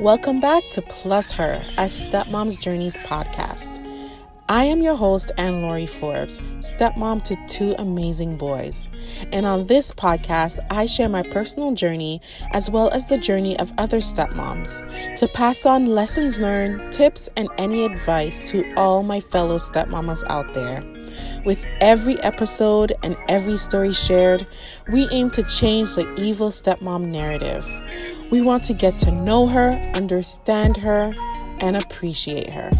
Welcome 0.00 0.40
back 0.40 0.68
to 0.70 0.82
Plus 0.82 1.32
Her, 1.32 1.62
a 1.76 1.84
Stepmom's 1.84 2.56
Journeys 2.56 2.96
podcast. 2.98 3.78
I 4.48 4.64
am 4.64 4.80
your 4.82 4.96
host, 4.96 5.30
Anne 5.36 5.62
Laurie 5.62 5.86
Forbes, 5.86 6.40
stepmom 6.58 7.22
to 7.24 7.36
two 7.46 7.74
amazing 7.78 8.36
boys. 8.36 8.88
And 9.32 9.44
on 9.44 9.66
this 9.66 9.92
podcast, 9.92 10.58
I 10.70 10.86
share 10.86 11.10
my 11.10 11.22
personal 11.22 11.74
journey 11.74 12.20
as 12.52 12.70
well 12.70 12.90
as 12.90 13.06
the 13.06 13.18
journey 13.18 13.56
of 13.58 13.72
other 13.78 13.98
stepmoms 13.98 14.80
to 15.16 15.28
pass 15.28 15.66
on 15.66 15.86
lessons 15.86 16.40
learned, 16.40 16.92
tips, 16.92 17.28
and 17.36 17.48
any 17.58 17.84
advice 17.84 18.40
to 18.50 18.74
all 18.76 19.02
my 19.02 19.20
fellow 19.20 19.58
stepmamas 19.58 20.24
out 20.28 20.52
there. 20.54 20.82
With 21.44 21.66
every 21.80 22.18
episode 22.20 22.94
and 23.02 23.16
every 23.28 23.58
story 23.58 23.92
shared, 23.92 24.48
we 24.90 25.08
aim 25.10 25.30
to 25.32 25.42
change 25.42 25.94
the 25.94 26.12
evil 26.18 26.48
stepmom 26.48 27.08
narrative. 27.08 27.68
We 28.32 28.40
want 28.40 28.64
to 28.64 28.72
get 28.72 28.94
to 29.00 29.10
know 29.10 29.46
her, 29.46 29.72
understand 29.92 30.78
her, 30.78 31.14
and 31.60 31.76
appreciate 31.76 32.50
her. 32.52 32.70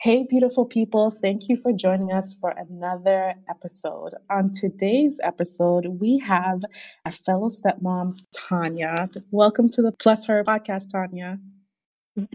Hey, 0.00 0.26
beautiful 0.28 0.66
people, 0.66 1.12
thank 1.12 1.48
you 1.48 1.56
for 1.56 1.72
joining 1.72 2.10
us 2.10 2.34
for 2.40 2.50
another 2.50 3.34
episode. 3.48 4.14
On 4.28 4.50
today's 4.52 5.20
episode, 5.22 6.00
we 6.00 6.18
have 6.18 6.62
a 7.04 7.12
fellow 7.12 7.48
stepmom, 7.48 8.18
Tanya. 8.36 9.08
Welcome 9.30 9.68
to 9.70 9.82
the 9.82 9.92
Plus 9.92 10.26
Her 10.26 10.42
podcast, 10.42 10.90
Tanya. 10.90 11.38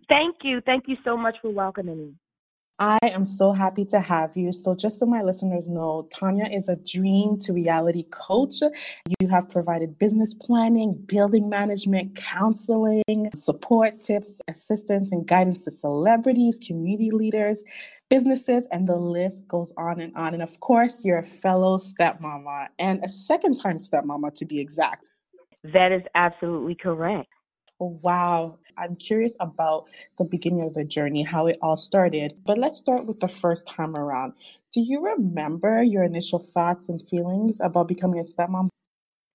Thank 0.08 0.38
you. 0.44 0.62
Thank 0.62 0.86
you 0.88 0.96
so 1.04 1.18
much 1.18 1.36
for 1.42 1.50
welcoming 1.50 1.98
me. 1.98 2.14
I 2.78 2.98
am 3.04 3.24
so 3.24 3.54
happy 3.54 3.86
to 3.86 4.02
have 4.02 4.36
you. 4.36 4.52
So, 4.52 4.76
just 4.76 5.00
so 5.00 5.06
my 5.06 5.22
listeners 5.22 5.70
know, 5.70 6.10
Tanya 6.20 6.50
is 6.52 6.68
a 6.68 6.76
dream 6.76 7.40
to 7.40 7.54
reality 7.54 8.04
coach. 8.12 8.56
You 9.22 9.30
have 9.30 9.48
provided 9.50 9.98
business 9.98 10.34
planning, 10.34 10.94
building 11.06 11.48
management, 11.48 12.18
counseling, 12.18 13.30
support 13.34 14.02
tips, 14.02 14.42
assistance, 14.50 15.14
and 15.14 15.26
guidance 15.26 15.64
to 15.66 15.72
celebrities, 15.72 16.60
community 16.60 17.12
leaders, 17.12 17.64
businesses, 18.10 18.68
and 18.74 18.90
the 18.90 18.98
list 18.98 19.48
goes 19.48 19.74
on 19.78 20.02
and 20.02 20.14
on. 20.18 20.34
And 20.34 20.44
of 20.44 20.60
course, 20.60 21.06
you're 21.06 21.20
a 21.20 21.24
fellow 21.24 21.78
stepmama 21.78 22.68
and 22.78 23.02
a 23.06 23.10
second 23.10 23.56
time 23.56 23.78
stepmama 23.78 24.36
to 24.36 24.46
be 24.46 24.60
exact. 24.60 25.06
That 25.64 25.94
is 25.94 26.04
absolutely 26.14 26.76
correct. 26.76 27.30
Oh, 27.80 28.00
wow. 28.04 28.58
I'm 28.78 28.96
curious 28.96 29.36
about 29.40 29.88
the 30.18 30.26
beginning 30.26 30.62
of 30.62 30.74
the 30.74 30.86
journey, 30.86 31.24
how 31.24 31.48
it 31.48 31.58
all 31.62 31.76
started. 31.76 32.36
But 32.46 32.58
let's 32.58 32.78
start 32.78 33.06
with 33.08 33.20
the 33.20 33.28
first 33.28 33.68
time 33.68 33.96
around. 33.96 34.34
Do 34.72 34.82
you 34.82 35.04
remember 35.04 35.84
your 35.84 36.04
initial 36.04 36.40
thoughts 36.40 36.90
and 36.90 37.06
feelings 37.10 37.60
about 37.62 37.88
becoming 37.88 38.20
a 38.20 38.24
stepmom? 38.24 38.70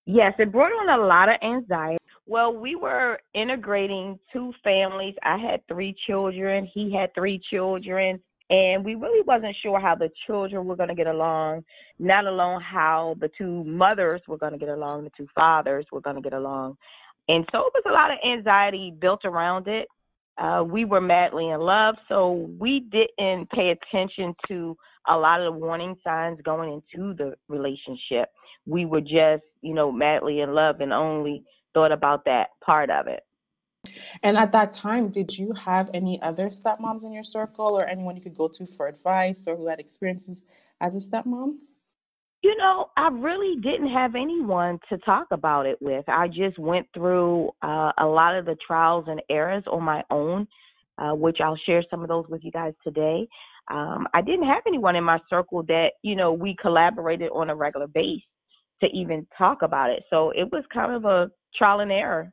Yes, 0.07 0.35
it 0.39 0.53
brought 0.53 0.73
on 0.73 1.01
a 1.01 1.05
lot 1.05 1.29
of 1.29 1.37
anxiety. 1.43 1.99
Well, 2.27 2.55
we 2.55 2.77
were 2.77 3.19
integrating 3.35 4.19
two 4.33 4.53
families. 4.65 5.15
I 5.23 5.37
had 5.37 5.67
three 5.69 5.95
children, 6.07 6.69
he 6.73 6.93
had 6.95 7.15
three 7.15 7.39
children, 7.39 8.21
and 8.49 8.85
we 8.85 8.95
really 8.95 9.23
wasn't 9.23 9.57
sure 9.63 9.79
how 9.81 9.95
the 9.95 10.11
children 10.27 10.65
were 10.65 10.77
going 10.77 10.89
to 10.89 10.95
get 10.95 11.07
along, 11.07 11.65
not 11.99 12.27
alone 12.27 12.61
how 12.61 13.17
the 13.21 13.31
two 13.37 13.65
mothers 13.65 14.21
were 14.27 14.39
going 14.39 14.53
to 14.53 14.59
get 14.59 14.69
along, 14.69 15.05
the 15.05 15.11
two 15.17 15.29
fathers 15.35 15.87
were 15.93 16.01
going 16.01 16.17
to 16.17 16.23
get 16.23 16.33
along. 16.33 16.77
And 17.31 17.47
so 17.53 17.59
it 17.59 17.73
was 17.73 17.85
a 17.89 17.93
lot 17.93 18.11
of 18.11 18.19
anxiety 18.27 18.93
built 18.99 19.25
around 19.25 19.69
it. 19.69 19.87
Uh, 20.37 20.65
we 20.67 20.85
were 20.85 21.01
madly 21.01 21.49
in 21.49 21.61
love, 21.61 21.95
so 22.09 22.51
we 22.59 22.81
didn't 22.81 23.49
pay 23.51 23.71
attention 23.71 24.33
to 24.49 24.77
a 25.09 25.17
lot 25.17 25.41
of 25.41 25.53
the 25.53 25.59
warning 25.59 25.95
signs 26.03 26.41
going 26.43 26.83
into 26.83 27.15
the 27.15 27.35
relationship. 27.49 28.31
We 28.67 28.85
were 28.85 29.01
just, 29.01 29.45
you 29.63 29.75
know, 29.75 29.93
madly 29.93 30.41
in 30.41 30.55
love 30.55 30.81
and 30.81 30.93
only 30.93 31.45
thought 31.73 31.93
about 31.93 32.25
that 32.25 32.49
part 32.65 32.91
of 32.91 33.07
it. 33.07 33.23
And 34.25 34.37
at 34.37 34.51
that 34.51 34.73
time, 34.73 35.11
did 35.11 35.39
you 35.39 35.53
have 35.53 35.89
any 35.95 36.21
other 36.21 36.49
stepmoms 36.49 37.05
in 37.05 37.13
your 37.13 37.23
circle 37.23 37.67
or 37.67 37.87
anyone 37.87 38.17
you 38.17 38.23
could 38.23 38.37
go 38.37 38.49
to 38.49 38.67
for 38.67 38.89
advice 38.89 39.47
or 39.47 39.57
who 39.57 39.69
had 39.69 39.79
experiences 39.79 40.43
as 40.81 40.97
a 40.97 41.11
stepmom? 41.11 41.59
You 42.43 42.57
know, 42.57 42.87
I 42.97 43.09
really 43.09 43.61
didn't 43.61 43.91
have 43.91 44.15
anyone 44.15 44.79
to 44.89 44.97
talk 44.99 45.27
about 45.31 45.67
it 45.67 45.77
with. 45.81 46.09
I 46.09 46.27
just 46.29 46.59
went 46.59 46.87
through 46.95 47.51
uh, 47.63 47.93
a 47.99 48.07
lot 48.07 48.35
of 48.35 48.47
the 48.47 48.57
trials 48.67 49.05
and 49.09 49.21
errors 49.29 49.65
on 49.71 49.83
my 49.83 50.03
own, 50.11 50.49
uh, 50.97 51.15
which 51.15 51.39
I'll 51.43 51.59
share 51.67 51.85
some 51.91 52.03
of 52.03 52.09
those 52.09 52.25
with 52.29 52.43
you 52.43 52.51
guys 52.51 52.73
today. 52.83 53.29
Um, 53.71 54.09
I 54.15 54.23
didn't 54.23 54.47
have 54.47 54.63
anyone 54.67 54.97
in 54.97 55.05
my 55.05 55.19
circle 55.29 55.63
that, 55.65 55.91
you 56.03 56.17
know, 56.17 56.33
we 56.33 56.57
collaborated 56.61 57.31
on 57.31 57.51
a 57.51 57.55
regular 57.55 57.87
base 57.87 58.23
to 58.83 58.89
even 58.89 59.27
talk 59.37 59.61
about 59.61 59.91
it. 59.91 60.05
So 60.09 60.31
it 60.31 60.51
was 60.51 60.65
kind 60.73 60.93
of 60.93 61.05
a 61.05 61.31
trial 61.55 61.81
and 61.81 61.93
error. 61.93 62.33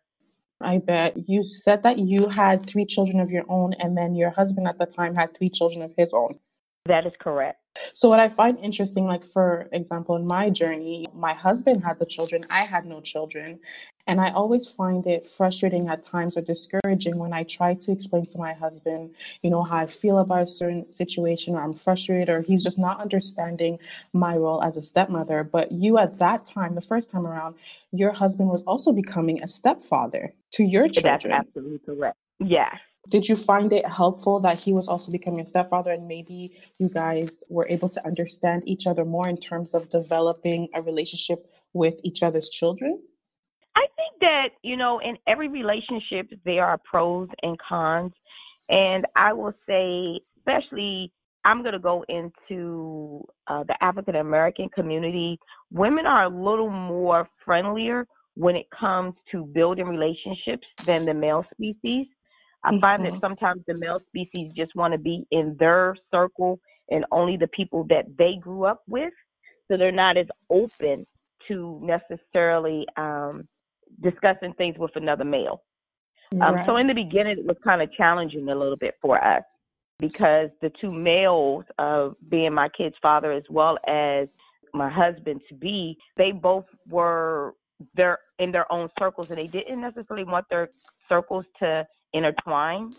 I 0.62 0.80
bet. 0.80 1.30
You 1.30 1.46
said 1.46 1.84
that 1.84 2.00
you 2.00 2.30
had 2.30 2.66
three 2.66 2.86
children 2.86 3.20
of 3.20 3.30
your 3.30 3.44
own, 3.48 3.74
and 3.74 3.96
then 3.96 4.16
your 4.16 4.32
husband 4.32 4.68
at 4.68 4.80
the 4.80 4.86
time 4.86 5.16
had 5.16 5.38
three 5.38 5.50
children 5.50 5.84
of 5.84 5.94
his 5.96 6.14
own. 6.14 6.40
That 6.88 7.06
is 7.06 7.14
correct. 7.20 7.60
So, 7.92 8.10
what 8.10 8.20
I 8.20 8.30
find 8.30 8.58
interesting, 8.60 9.06
like 9.06 9.24
for 9.24 9.70
example, 9.72 10.16
in 10.16 10.26
my 10.26 10.50
journey, 10.50 11.08
my 11.14 11.34
husband 11.34 11.84
had 11.84 12.00
the 12.00 12.06
children, 12.06 12.46
I 12.50 12.62
had 12.62 12.86
no 12.86 13.02
children. 13.02 13.60
And 14.08 14.22
I 14.22 14.32
always 14.32 14.70
find 14.70 15.06
it 15.06 15.28
frustrating 15.28 15.90
at 15.90 16.02
times 16.02 16.38
or 16.38 16.42
discouraging 16.42 17.18
when 17.18 17.34
I 17.34 17.44
try 17.44 17.74
to 17.74 17.92
explain 17.92 18.26
to 18.28 18.38
my 18.38 18.54
husband, 18.54 19.14
you 19.44 19.50
know, 19.50 19.64
how 19.64 19.80
I 19.80 19.86
feel 19.86 20.20
about 20.20 20.44
a 20.44 20.48
certain 20.48 20.90
situation 20.92 21.56
or 21.56 21.62
I'm 21.62 21.74
frustrated 21.74 22.30
or 22.30 22.42
he's 22.42 22.64
just 22.64 22.80
not 22.80 23.02
understanding 23.02 23.80
my 24.14 24.38
role 24.38 24.64
as 24.64 24.78
a 24.78 24.86
stepmother. 24.86 25.44
But 25.44 25.74
you, 25.74 25.98
at 25.98 26.20
that 26.20 26.46
time, 26.46 26.76
the 26.76 26.82
first 26.82 27.12
time 27.12 27.28
around, 27.28 27.56
your 27.92 28.14
husband 28.14 28.48
was 28.50 28.64
also 28.64 28.94
becoming 28.94 29.44
a 29.44 29.48
stepfather 29.48 30.34
to 30.52 30.64
your 30.64 30.88
children. 30.88 31.32
That's 31.32 31.48
absolutely 31.48 31.80
correct. 31.80 32.18
Yes. 32.40 32.80
Did 33.10 33.30
you 33.30 33.36
find 33.36 33.72
it 33.72 33.88
helpful 33.88 34.40
that 34.42 34.60
he 34.60 34.74
was 34.74 34.88
also 34.88 35.12
becoming 35.12 35.40
a 35.40 35.46
stepfather 35.46 35.92
and 35.92 36.08
maybe 36.08 36.52
you 36.78 36.90
guys 36.90 37.44
were 37.50 37.68
able 37.70 37.90
to 37.90 38.06
understand 38.06 38.64
each 38.66 38.86
other 38.86 39.06
more 39.06 39.28
in 39.28 39.38
terms 39.38 39.74
of 39.74 39.90
developing 39.90 40.68
a 40.74 40.82
relationship 40.82 41.48
with 41.74 42.00
each 42.04 42.22
other's 42.24 42.50
children? 42.50 43.02
I 43.76 43.86
think 43.96 44.20
that, 44.22 44.50
you 44.64 44.76
know, 44.76 45.00
in 45.00 45.18
every 45.28 45.48
relationship, 45.48 46.28
there 46.44 46.66
are 46.66 46.80
pros 46.84 47.30
and 47.44 47.58
cons. 47.60 48.14
And 48.70 49.06
I 49.16 49.34
will 49.34 49.54
say, 49.66 50.20
especially, 50.40 51.14
I'm 51.46 51.62
going 51.62 51.74
to 51.74 51.80
go 51.80 52.04
into 52.10 53.26
uh, 53.48 53.64
the 53.64 53.82
African 53.82 54.16
American 54.16 54.68
community. 54.70 55.40
Women 55.72 56.06
are 56.06 56.26
a 56.26 56.30
little 56.30 56.70
more 56.70 57.30
friendlier 57.46 58.06
when 58.36 58.56
it 58.56 58.68
comes 58.78 59.14
to 59.32 59.46
building 59.46 59.86
relationships 59.86 60.68
than 60.86 61.06
the 61.06 61.14
male 61.14 61.46
species. 61.54 62.08
I 62.68 62.80
find 62.80 63.06
that 63.06 63.14
sometimes 63.16 63.64
the 63.68 63.78
male 63.80 64.00
species 64.00 64.54
just 64.54 64.76
want 64.76 64.94
to 64.94 64.98
be 64.98 65.26
in 65.32 65.56
their 65.60 65.96
circle 66.12 66.60
and 66.90 67.06
only 67.12 67.38
the 67.38 67.48
people 67.48 67.86
that 67.86 68.06
they 68.18 68.36
grew 68.42 68.66
up 68.66 68.84
with. 68.88 69.14
So 69.68 69.78
they're 69.78 69.92
not 69.92 70.18
as 70.18 70.28
open 70.50 71.06
to 71.48 71.80
necessarily 71.82 72.86
um, 72.98 73.48
discussing 74.02 74.54
things 74.54 74.78
with 74.78 74.96
another 74.96 75.26
male. 75.26 75.64
Um, 76.34 76.56
right. 76.56 76.66
So 76.66 76.78
in 76.78 76.88
the 76.88 76.94
beginning, 76.94 77.38
it 77.40 77.46
was 77.46 77.58
kind 77.64 77.82
of 77.82 77.92
challenging 77.94 78.50
a 78.50 78.56
little 78.56 78.76
bit 78.76 78.96
for 79.02 79.24
us 79.24 79.44
because 80.00 80.50
the 80.62 80.70
two 80.70 80.92
males, 80.92 81.64
uh, 81.80 82.10
being 82.30 82.54
my 82.54 82.70
kid's 82.70 82.96
father 83.02 83.32
as 83.32 83.44
well 83.50 83.78
as 83.88 84.28
my 84.74 84.90
husband 84.90 85.42
to 85.50 85.56
be, 85.56 85.98
they 86.18 86.32
both 86.32 86.66
were 86.90 87.54
their 87.96 88.20
in 88.40 88.52
their 88.52 88.72
own 88.72 88.90
circles, 89.00 89.32
and 89.32 89.40
they 89.40 89.48
didn't 89.48 89.82
necessarily 89.82 90.26
want 90.26 90.46
their 90.50 90.70
circles 91.08 91.46
to 91.60 91.86
intertwined 92.14 92.96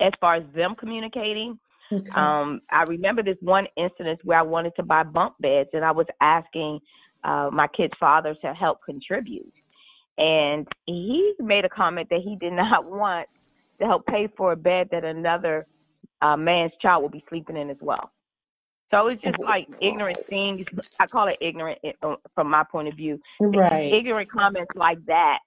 as 0.00 0.12
far 0.20 0.36
as 0.36 0.44
them 0.54 0.74
communicating. 0.78 1.58
Okay. 1.92 2.10
Um, 2.10 2.60
I 2.70 2.82
remember 2.82 3.22
this 3.22 3.38
one 3.40 3.66
incident 3.76 4.20
where 4.24 4.38
I 4.38 4.42
wanted 4.42 4.74
to 4.76 4.82
buy 4.82 5.02
bunk 5.04 5.34
beds 5.40 5.70
and 5.72 5.84
I 5.84 5.90
was 5.90 6.06
asking 6.20 6.80
uh, 7.24 7.50
my 7.52 7.66
kid's 7.68 7.94
father 7.98 8.36
to 8.42 8.54
help 8.54 8.78
contribute. 8.84 9.52
And 10.18 10.66
he 10.86 11.34
made 11.38 11.64
a 11.64 11.68
comment 11.68 12.08
that 12.10 12.20
he 12.22 12.36
did 12.36 12.52
not 12.54 12.84
want 12.84 13.28
to 13.80 13.86
help 13.86 14.06
pay 14.06 14.28
for 14.36 14.52
a 14.52 14.56
bed 14.56 14.88
that 14.92 15.04
another 15.04 15.66
uh, 16.20 16.36
man's 16.36 16.72
child 16.82 17.02
will 17.02 17.10
be 17.10 17.24
sleeping 17.28 17.56
in 17.56 17.70
as 17.70 17.76
well. 17.80 18.10
So 18.90 19.06
it's 19.06 19.22
just 19.22 19.38
like 19.38 19.68
ignorant 19.82 20.16
things. 20.16 20.66
I 20.98 21.06
call 21.06 21.28
it 21.28 21.36
ignorant 21.42 21.78
uh, 22.02 22.16
from 22.34 22.48
my 22.48 22.64
point 22.64 22.88
of 22.88 22.94
view. 22.94 23.20
Right. 23.38 23.92
Ignorant 23.92 24.30
comments 24.30 24.72
like 24.74 25.04
that 25.06 25.40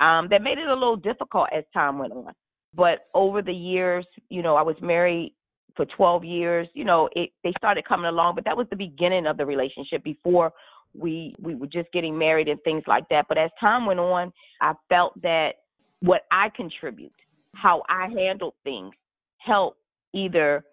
um, 0.00 0.28
that 0.30 0.42
made 0.42 0.58
it 0.58 0.66
a 0.66 0.74
little 0.74 0.96
difficult 0.96 1.48
as 1.52 1.64
time 1.72 1.98
went 1.98 2.12
on. 2.12 2.32
But 2.74 3.00
over 3.14 3.42
the 3.42 3.52
years, 3.52 4.06
you 4.28 4.42
know, 4.42 4.56
I 4.56 4.62
was 4.62 4.76
married 4.80 5.34
for 5.76 5.84
12 5.84 6.24
years. 6.24 6.68
You 6.74 6.84
know, 6.84 7.08
it 7.14 7.30
they 7.44 7.52
started 7.58 7.84
coming 7.86 8.06
along, 8.06 8.34
but 8.34 8.44
that 8.44 8.56
was 8.56 8.66
the 8.70 8.76
beginning 8.76 9.26
of 9.26 9.36
the 9.36 9.46
relationship 9.46 10.02
before 10.02 10.52
we 10.94 11.34
we 11.40 11.54
were 11.54 11.66
just 11.66 11.90
getting 11.92 12.16
married 12.18 12.48
and 12.48 12.60
things 12.62 12.82
like 12.86 13.08
that. 13.10 13.26
But 13.28 13.38
as 13.38 13.50
time 13.60 13.86
went 13.86 14.00
on, 14.00 14.32
I 14.60 14.74
felt 14.88 15.20
that 15.22 15.56
what 16.00 16.22
I 16.30 16.50
contribute, 16.56 17.12
how 17.54 17.82
I 17.88 18.08
handled 18.08 18.54
things, 18.64 18.94
helped 19.38 19.78
either 20.12 20.64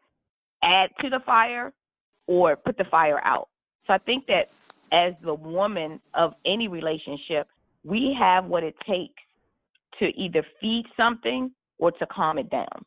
add 0.64 0.90
to 1.02 1.10
the 1.10 1.20
fire 1.26 1.74
or 2.28 2.56
put 2.56 2.78
the 2.78 2.86
fire 2.86 3.24
out. 3.24 3.50
So 3.86 3.94
I 3.94 3.98
think 4.00 4.26
that 4.28 4.50
as 4.92 5.14
the 5.22 5.34
woman 5.34 6.00
of 6.14 6.34
any 6.46 6.68
relationship, 6.68 7.48
we 7.84 8.16
have 8.20 8.46
what 8.46 8.64
it 8.64 8.76
takes 8.88 9.14
to 10.00 10.06
either 10.20 10.46
feed 10.62 10.86
something 10.96 11.52
or 11.80 11.92
to 11.92 12.06
calm 12.08 12.38
it 12.38 12.50
down. 12.50 12.86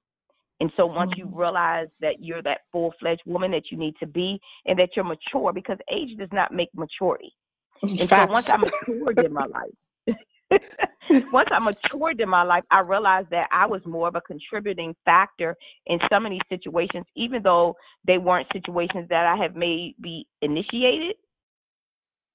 And 0.60 0.70
so 0.76 0.84
once 0.84 1.12
you 1.16 1.24
realize 1.34 1.96
that 2.00 2.16
you're 2.20 2.42
that 2.42 2.60
full 2.70 2.92
fledged 3.00 3.22
woman 3.24 3.50
that 3.52 3.70
you 3.70 3.78
need 3.78 3.94
to 3.98 4.06
be 4.06 4.38
and 4.66 4.78
that 4.78 4.90
you're 4.94 5.04
mature, 5.04 5.52
because 5.54 5.78
age 5.90 6.18
does 6.18 6.28
not 6.32 6.52
make 6.52 6.68
maturity. 6.74 7.32
And 7.82 8.10
Facts. 8.10 8.26
so 8.26 8.32
once 8.32 8.50
I 8.50 8.56
matured 8.58 9.18
in 9.24 9.32
my 9.32 9.46
life, 9.46 10.18
once 11.32 11.48
I 11.50 11.58
matured 11.60 12.20
in 12.20 12.28
my 12.28 12.42
life, 12.42 12.62
I 12.70 12.82
realized 12.86 13.30
that 13.30 13.48
I 13.50 13.66
was 13.66 13.80
more 13.86 14.06
of 14.06 14.16
a 14.16 14.20
contributing 14.20 14.94
factor 15.06 15.56
in 15.86 15.98
some 16.12 16.26
of 16.26 16.30
these 16.30 16.40
situations, 16.50 17.06
even 17.16 17.42
though 17.42 17.74
they 18.06 18.18
weren't 18.18 18.48
situations 18.52 19.06
that 19.08 19.24
I 19.24 19.42
have 19.42 19.56
maybe 19.56 20.26
initiated. 20.42 21.16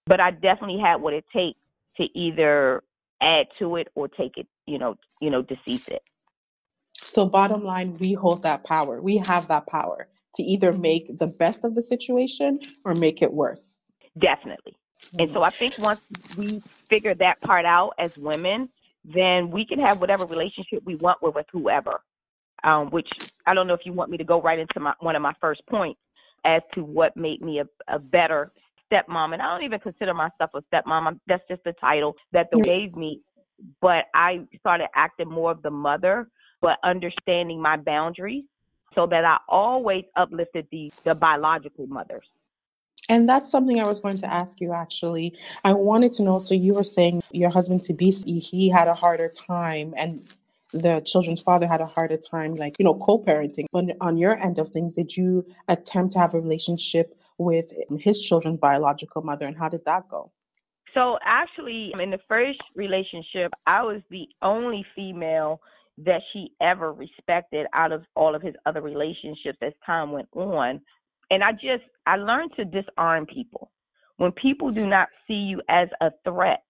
But 0.07 0.19
I 0.19 0.31
definitely 0.31 0.81
had 0.83 0.95
what 0.95 1.13
it 1.13 1.25
takes 1.31 1.59
to 1.97 2.03
either 2.17 2.83
add 3.21 3.47
to 3.59 3.75
it 3.77 3.87
or 3.95 4.07
take 4.07 4.37
it, 4.37 4.47
you 4.65 4.77
know, 4.77 4.95
you 5.21 5.29
know, 5.29 5.41
decease 5.41 5.87
it. 5.87 6.01
So 6.93 7.25
bottom 7.25 7.63
line, 7.63 7.95
we 7.99 8.13
hold 8.13 8.43
that 8.43 8.63
power. 8.63 9.01
We 9.01 9.17
have 9.17 9.47
that 9.47 9.67
power 9.67 10.07
to 10.35 10.43
either 10.43 10.73
make 10.73 11.17
the 11.17 11.27
best 11.27 11.63
of 11.63 11.75
the 11.75 11.83
situation 11.83 12.59
or 12.83 12.93
make 12.93 13.21
it 13.21 13.33
worse. 13.33 13.81
Definitely. 14.17 14.75
And 15.19 15.31
so 15.31 15.43
I 15.43 15.49
think 15.49 15.77
once 15.77 16.07
we 16.37 16.59
figure 16.59 17.13
that 17.15 17.41
part 17.41 17.65
out 17.65 17.93
as 17.99 18.17
women, 18.17 18.69
then 19.03 19.51
we 19.51 19.65
can 19.65 19.79
have 19.79 20.01
whatever 20.01 20.25
relationship 20.25 20.83
we 20.85 20.95
want 20.95 21.21
with, 21.21 21.35
with 21.35 21.45
whoever. 21.51 22.01
Um, 22.63 22.89
which 22.89 23.31
I 23.45 23.53
don't 23.53 23.67
know 23.67 23.75
if 23.75 23.81
you 23.85 23.93
want 23.93 24.09
me 24.09 24.17
to 24.17 24.23
go 24.23 24.41
right 24.41 24.57
into 24.57 24.79
my, 24.79 24.93
one 24.99 25.15
of 25.15 25.21
my 25.21 25.33
first 25.39 25.61
points 25.67 25.99
as 26.43 26.61
to 26.73 26.83
what 26.83 27.15
made 27.15 27.41
me 27.41 27.59
a, 27.59 27.67
a 27.93 27.99
better 27.99 28.51
stepmom. 28.91 29.33
And 29.33 29.41
I 29.41 29.53
don't 29.53 29.63
even 29.63 29.79
consider 29.79 30.13
myself 30.13 30.51
a 30.53 30.61
stepmom. 30.73 31.07
I'm, 31.07 31.21
that's 31.27 31.43
just 31.49 31.63
the 31.63 31.73
title 31.73 32.15
that 32.31 32.47
they 32.53 32.61
gave 32.61 32.95
me. 32.95 33.21
But 33.81 34.05
I 34.13 34.41
started 34.59 34.87
acting 34.95 35.29
more 35.29 35.51
of 35.51 35.61
the 35.61 35.71
mother, 35.71 36.29
but 36.61 36.77
understanding 36.83 37.61
my 37.61 37.77
boundaries 37.77 38.43
so 38.93 39.05
that 39.07 39.25
I 39.25 39.37
always 39.47 40.05
uplifted 40.15 40.67
the, 40.71 40.91
the 41.03 41.15
biological 41.15 41.87
mothers. 41.87 42.25
And 43.07 43.29
that's 43.29 43.51
something 43.51 43.79
I 43.79 43.87
was 43.87 43.99
going 43.99 44.17
to 44.17 44.33
ask 44.33 44.59
you 44.59 44.73
actually. 44.73 45.37
I 45.63 45.73
wanted 45.73 46.11
to 46.13 46.23
know 46.23 46.39
so 46.39 46.55
you 46.55 46.73
were 46.73 46.83
saying 46.83 47.21
your 47.31 47.49
husband 47.49 47.83
to 47.83 47.93
be 47.93 48.09
he 48.11 48.69
had 48.69 48.87
a 48.87 48.95
harder 48.95 49.29
time 49.29 49.93
and 49.97 50.23
the 50.73 51.01
children's 51.05 51.39
father 51.39 51.67
had 51.67 51.79
a 51.79 51.85
harder 51.85 52.17
time 52.17 52.55
like 52.55 52.75
you 52.79 52.83
know 52.83 52.95
co-parenting 52.95 53.65
but 53.71 53.85
on 54.01 54.17
your 54.17 54.35
end 54.37 54.57
of 54.59 54.69
things 54.73 54.95
did 54.95 55.15
you 55.15 55.45
attempt 55.69 56.11
to 56.13 56.19
have 56.19 56.33
a 56.33 56.39
relationship 56.39 57.17
with 57.37 57.71
his 57.99 58.21
children's 58.21 58.59
biological 58.59 59.21
mother 59.21 59.45
and 59.45 59.57
how 59.57 59.69
did 59.69 59.83
that 59.85 60.07
go 60.09 60.31
so 60.93 61.17
actually 61.23 61.93
in 61.99 62.09
the 62.09 62.19
first 62.27 62.61
relationship 62.75 63.51
i 63.67 63.83
was 63.83 64.01
the 64.09 64.27
only 64.41 64.85
female 64.95 65.59
that 65.97 66.21
she 66.33 66.51
ever 66.61 66.91
respected 66.91 67.65
out 67.73 67.91
of 67.91 68.03
all 68.15 68.35
of 68.35 68.41
his 68.41 68.53
other 68.65 68.81
relationships 68.81 69.57
as 69.61 69.73
time 69.85 70.11
went 70.11 70.27
on 70.33 70.81
and 71.31 71.43
I 71.43 71.51
just 71.53 71.83
I 72.05 72.17
learned 72.17 72.51
to 72.57 72.65
disarm 72.65 73.25
people. 73.25 73.71
When 74.17 74.31
people 74.31 74.71
do 74.71 74.87
not 74.87 75.09
see 75.27 75.33
you 75.33 75.61
as 75.69 75.89
a 75.99 76.11
threat, 76.23 76.63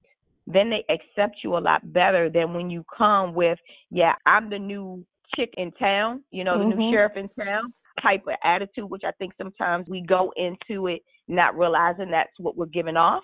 then 0.47 0.69
they 0.69 0.83
accept 0.89 1.37
you 1.43 1.57
a 1.57 1.59
lot 1.59 1.93
better 1.93 2.29
than 2.29 2.53
when 2.53 2.69
you 2.69 2.83
come 2.95 3.33
with, 3.33 3.59
yeah, 3.91 4.13
I'm 4.25 4.49
the 4.49 4.59
new 4.59 5.05
chick 5.35 5.53
in 5.57 5.71
town, 5.73 6.23
you 6.31 6.43
know, 6.43 6.57
the 6.57 6.65
mm-hmm. 6.65 6.79
new 6.79 6.91
sheriff 6.91 7.17
in 7.17 7.27
town 7.27 7.73
type 8.01 8.23
of 8.27 8.35
attitude, 8.43 8.89
which 8.89 9.03
I 9.05 9.11
think 9.11 9.33
sometimes 9.37 9.87
we 9.87 10.01
go 10.01 10.33
into 10.35 10.87
it 10.87 11.01
not 11.27 11.57
realizing 11.57 12.11
that's 12.11 12.31
what 12.39 12.57
we're 12.57 12.65
giving 12.67 12.97
off. 12.97 13.23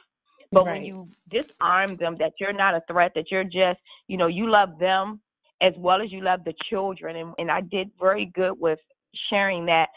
But 0.52 0.66
right. 0.66 0.74
when 0.74 0.84
you 0.84 1.08
disarm 1.30 1.96
them 1.98 2.18
that 2.20 2.34
you're 2.40 2.54
not 2.54 2.76
a 2.76 2.82
threat, 2.90 3.14
that 3.16 3.32
you're 3.32 3.46
just, 3.46 3.80
you 4.08 4.18
know, 4.18 4.28
you 4.28 4.50
love 4.50 4.78
them 4.80 5.22
as 5.62 5.74
well 5.78 6.02
as 6.02 6.12
you 6.12 6.22
love 6.22 6.44
the 6.44 6.54
children. 6.70 7.16
And, 7.16 7.34
and 7.38 7.50
I 7.50 7.62
did 7.62 7.90
very 8.00 8.32
good 8.34 8.60
with 8.60 8.80
sharing 9.30 9.66
that 9.68 9.88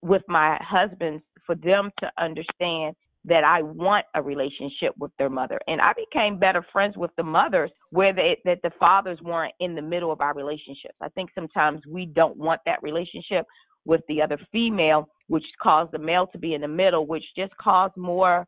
with 0.00 0.22
my 0.28 0.58
husband 0.62 1.20
for 1.46 1.54
them 1.56 1.90
to 2.00 2.10
understand 2.18 2.94
that 3.24 3.44
I 3.44 3.62
want 3.62 4.04
a 4.14 4.22
relationship 4.22 4.94
with 4.98 5.12
their 5.18 5.30
mother. 5.30 5.60
And 5.68 5.80
I 5.80 5.92
became 5.92 6.38
better 6.38 6.64
friends 6.72 6.96
with 6.96 7.12
the 7.16 7.22
mothers 7.22 7.70
where 7.90 8.12
they, 8.12 8.38
that 8.44 8.58
the 8.62 8.72
fathers 8.80 9.18
weren't 9.22 9.54
in 9.60 9.74
the 9.74 9.82
middle 9.82 10.10
of 10.10 10.20
our 10.20 10.34
relationships. 10.34 10.96
I 11.00 11.08
think 11.10 11.30
sometimes 11.34 11.82
we 11.86 12.06
don't 12.06 12.36
want 12.36 12.60
that 12.66 12.82
relationship 12.82 13.46
with 13.84 14.00
the 14.08 14.22
other 14.22 14.38
female, 14.50 15.08
which 15.28 15.44
caused 15.60 15.92
the 15.92 15.98
male 15.98 16.26
to 16.28 16.38
be 16.38 16.54
in 16.54 16.60
the 16.60 16.68
middle, 16.68 17.06
which 17.06 17.24
just 17.36 17.56
caused 17.58 17.96
more 17.96 18.46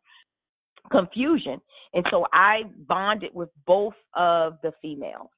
confusion. 0.91 1.61
And 1.93 2.05
so 2.11 2.27
I 2.33 2.63
bonded 2.89 3.31
with 3.33 3.51
both 3.67 3.95
of 4.15 4.55
the 4.63 4.73
females 4.83 5.31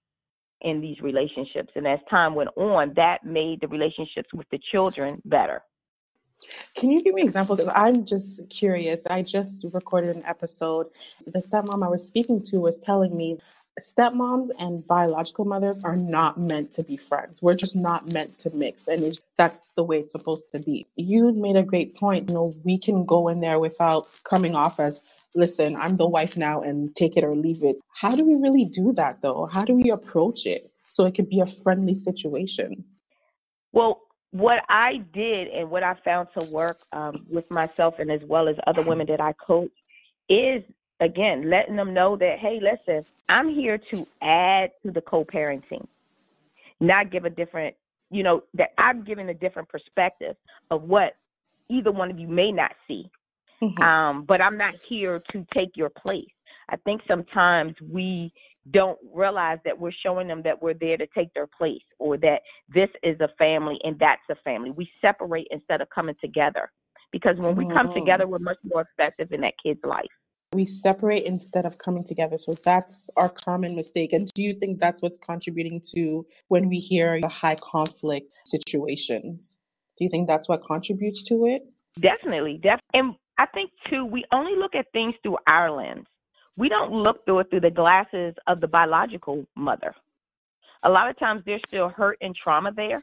in 0.63 0.81
these 0.81 1.01
relationships. 1.01 1.71
And 1.75 1.87
as 1.87 1.99
time 2.09 2.35
went 2.35 2.51
on, 2.57 2.93
that 2.97 3.25
made 3.25 3.61
the 3.61 3.69
relationships 3.69 4.29
with 4.33 4.47
the 4.51 4.59
children 4.73 5.21
better. 5.27 5.63
Can 6.77 6.91
you 6.91 7.03
give 7.03 7.15
me 7.15 7.23
an 7.23 7.27
example? 7.27 7.57
Because 7.57 7.73
I'm 7.75 8.05
just 8.05 8.49
curious. 8.51 9.07
I 9.07 9.23
just 9.23 9.65
recorded 9.73 10.17
an 10.17 10.25
episode. 10.27 10.87
The 11.27 11.39
stepmom 11.39 11.85
I 11.85 11.89
was 11.89 12.07
speaking 12.07 12.43
to 12.45 12.59
was 12.59 12.79
telling 12.79 13.17
me 13.17 13.39
stepmoms 13.81 14.49
and 14.59 14.87
biological 14.87 15.45
mothers 15.45 15.85
are 15.85 15.97
not 15.97 16.39
meant 16.39 16.73
to 16.73 16.83
be 16.83 16.97
friends. 16.97 17.43
We're 17.43 17.55
just 17.57 17.77
not 17.77 18.13
meant 18.13 18.39
to 18.41 18.51
mix. 18.51 18.89
And 18.89 19.19
that's 19.37 19.73
the 19.73 19.83
way 19.83 19.99
it's 19.99 20.13
supposed 20.13 20.51
to 20.53 20.59
be. 20.59 20.87
You 20.97 21.33
made 21.33 21.57
a 21.57 21.63
great 21.63 21.97
point. 21.97 22.29
You 22.29 22.35
know, 22.35 22.49
we 22.65 22.79
can 22.79 23.05
go 23.05 23.29
in 23.29 23.41
there 23.41 23.59
without 23.59 24.07
coming 24.25 24.55
off 24.55 24.81
as, 24.81 25.03
listen, 25.35 25.77
I'm 25.77 25.99
the 25.99 26.09
wife 26.09 26.37
now 26.37 26.63
and 26.63 26.95
take 26.95 27.17
it 27.17 27.25
or 27.25 27.35
leave 27.37 27.63
it. 27.63 27.77
How 27.95 28.15
do 28.17 28.25
we 28.25 28.35
really 28.35 28.65
do 28.65 28.93
that 28.95 29.21
though? 29.23 29.47
How 29.47 29.65
do 29.65 29.75
we 29.75 29.91
approach 29.91 30.47
it 30.47 30.71
so 30.89 31.05
it 31.05 31.15
could 31.15 31.29
be 31.29 31.41
a 31.41 31.47
friendly 31.47 31.95
situation? 31.95 32.85
Well, 33.73 34.01
what 34.37 34.63
I 34.69 34.99
did 35.15 35.49
and 35.49 35.71
what 35.71 35.83
I 35.83 35.95
found 36.05 36.29
to 36.37 36.55
work 36.55 36.77
um, 36.93 37.27
with 37.31 37.51
myself 37.51 37.95
and 37.99 38.11
as 38.11 38.21
well 38.27 38.49
as 38.49 38.57
other 38.67 38.83
women 38.83 39.07
that 39.09 39.21
I 39.21 39.33
coach 39.33 39.71
is 40.29 40.63
again 41.01 41.49
letting 41.49 41.77
them 41.77 41.95
know 41.95 42.17
that 42.17 42.39
hey, 42.39 42.61
listen, 42.61 43.03
I'm 43.29 43.49
here 43.49 43.79
to 43.79 44.07
add 44.21 44.73
to 44.85 44.93
the 44.93 45.01
co-parenting, 45.01 45.85
not 46.81 47.11
give 47.11 47.25
a 47.25 47.31
different, 47.31 47.77
you 48.11 48.23
know, 48.23 48.43
that 48.55 48.71
I'm 48.77 49.05
giving 49.05 49.29
a 49.31 49.35
different 49.35 49.71
perspective 49.71 50.37
of 50.71 50.83
what 50.83 51.17
either 51.71 51.91
one 51.91 52.11
of 52.11 52.19
you 52.19 52.29
may 52.29 52.53
not 52.53 52.73
see. 52.87 53.11
Mm-hmm. 53.63 53.83
Um, 53.83 54.25
but 54.25 54.43
I'm 54.43 54.59
not 54.59 54.75
here 54.75 55.19
to 55.33 55.47
take 55.55 55.77
your 55.77 55.89
place. 55.89 56.27
I 56.69 56.77
think 56.77 57.03
sometimes 57.07 57.75
we 57.81 58.31
don't 58.71 58.99
realize 59.15 59.59
that 59.65 59.79
we're 59.79 59.93
showing 60.03 60.27
them 60.27 60.43
that 60.43 60.61
we're 60.61 60.75
there 60.75 60.97
to 60.97 61.07
take 61.15 61.33
their 61.35 61.47
place 61.47 61.83
or 61.99 62.17
that 62.19 62.41
this 62.69 62.89
is 63.03 63.21
a 63.21 63.29
family 63.39 63.79
and 63.85 63.99
that's 63.99 64.23
a 64.31 64.35
family. 64.37 64.71
We 64.71 64.91
separate 64.95 65.47
instead 65.51 65.81
of 65.81 65.89
coming 65.91 66.17
together 66.21 66.71
because 67.13 67.37
when 67.39 67.55
we 67.55 67.67
come 67.69 67.95
together, 67.95 68.27
we're 68.27 68.39
much 68.41 68.59
more 68.65 68.87
effective 68.99 69.33
in 69.33 69.43
that 69.43 69.55
kid's 69.63 69.81
life. 69.85 70.07
We 70.53 70.67
separate 70.67 71.25
instead 71.25 71.67
of 71.67 71.79
coming 71.79 72.05
together. 72.05 72.39
So 72.39 72.55
that's 72.55 73.11
our 73.17 73.29
common 73.29 73.77
mistake. 73.77 74.13
And 74.13 74.29
do 74.35 74.43
you 74.43 74.55
think 74.55 74.81
that's 74.81 75.03
what's 75.03 75.19
contributing 75.19 75.81
to 75.95 76.27
when 76.49 76.69
we 76.69 76.79
hear 76.79 77.21
the 77.21 77.29
high 77.29 77.57
conflict 77.57 78.31
situations? 78.47 79.61
Do 79.99 80.05
you 80.05 80.11
think 80.11 80.27
that's 80.27 80.49
what 80.49 80.65
contributes 80.67 81.25
to 81.25 81.47
it? 81.47 81.63
Definitely. 82.01 82.59
Def- 82.63 82.81
and 82.93 83.15
I 83.39 83.47
think, 83.47 83.71
too, 83.91 84.05
we 84.05 84.25
only 84.33 84.57
look 84.57 84.75
at 84.75 84.87
things 84.93 85.15
through 85.23 85.39
our 85.47 85.71
lens 85.71 86.07
we 86.57 86.69
don't 86.69 86.93
look 86.93 87.25
through 87.25 87.41
it 87.41 87.51
through 87.51 87.61
the 87.61 87.71
glasses 87.71 88.35
of 88.47 88.61
the 88.61 88.69
biological 88.69 89.47
mother. 89.57 89.95
A 90.85 90.91
lot 90.91 91.09
of 91.09 91.19
times 91.19 91.43
there's 91.47 91.63
still 91.67 91.89
hurt 91.89 92.19
and 92.21 92.35
trauma 92.35 92.73
there. 92.73 93.03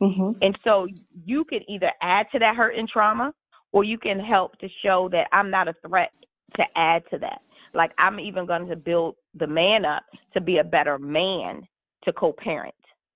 Mm-hmm. 0.00 0.32
And 0.40 0.58
so 0.64 0.86
you 1.24 1.44
can 1.44 1.60
either 1.68 1.90
add 2.00 2.26
to 2.32 2.38
that 2.40 2.56
hurt 2.56 2.76
and 2.76 2.88
trauma 2.88 3.32
or 3.72 3.84
you 3.84 3.98
can 3.98 4.18
help 4.18 4.58
to 4.58 4.68
show 4.84 5.08
that 5.12 5.28
I'm 5.32 5.50
not 5.50 5.68
a 5.68 5.74
threat 5.86 6.10
to 6.56 6.64
add 6.76 7.02
to 7.10 7.18
that. 7.18 7.40
Like 7.74 7.92
I'm 7.98 8.20
even 8.20 8.46
going 8.46 8.66
to 8.68 8.76
build 8.76 9.16
the 9.34 9.46
man 9.46 9.84
up 9.84 10.02
to 10.34 10.40
be 10.40 10.58
a 10.58 10.64
better 10.64 10.98
man 10.98 11.66
to 12.04 12.12
co-parent. 12.12 12.74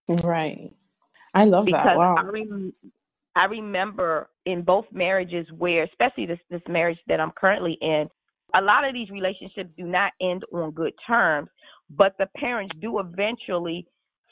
Right. 0.08 0.72
I 1.34 1.44
love 1.44 1.66
because 1.66 1.82
that. 1.84 1.96
Wow. 1.96 2.16
I, 2.16 2.22
rem- 2.22 2.72
I 3.34 3.44
remember 3.44 4.30
in 4.46 4.62
both 4.62 4.86
marriages 4.92 5.46
where, 5.56 5.82
especially 5.82 6.26
this 6.26 6.38
this 6.48 6.62
marriage 6.68 7.00
that 7.08 7.20
I'm 7.20 7.32
currently 7.32 7.76
in, 7.80 8.08
a 8.56 8.60
lot 8.62 8.86
of 8.86 8.94
these 8.94 9.10
relationships 9.10 9.70
do 9.76 9.84
not 9.84 10.12
end 10.20 10.44
on 10.52 10.70
good 10.70 10.92
terms, 11.06 11.48
but 11.90 12.14
the 12.18 12.26
parents 12.36 12.74
do 12.80 12.98
eventually 12.98 13.86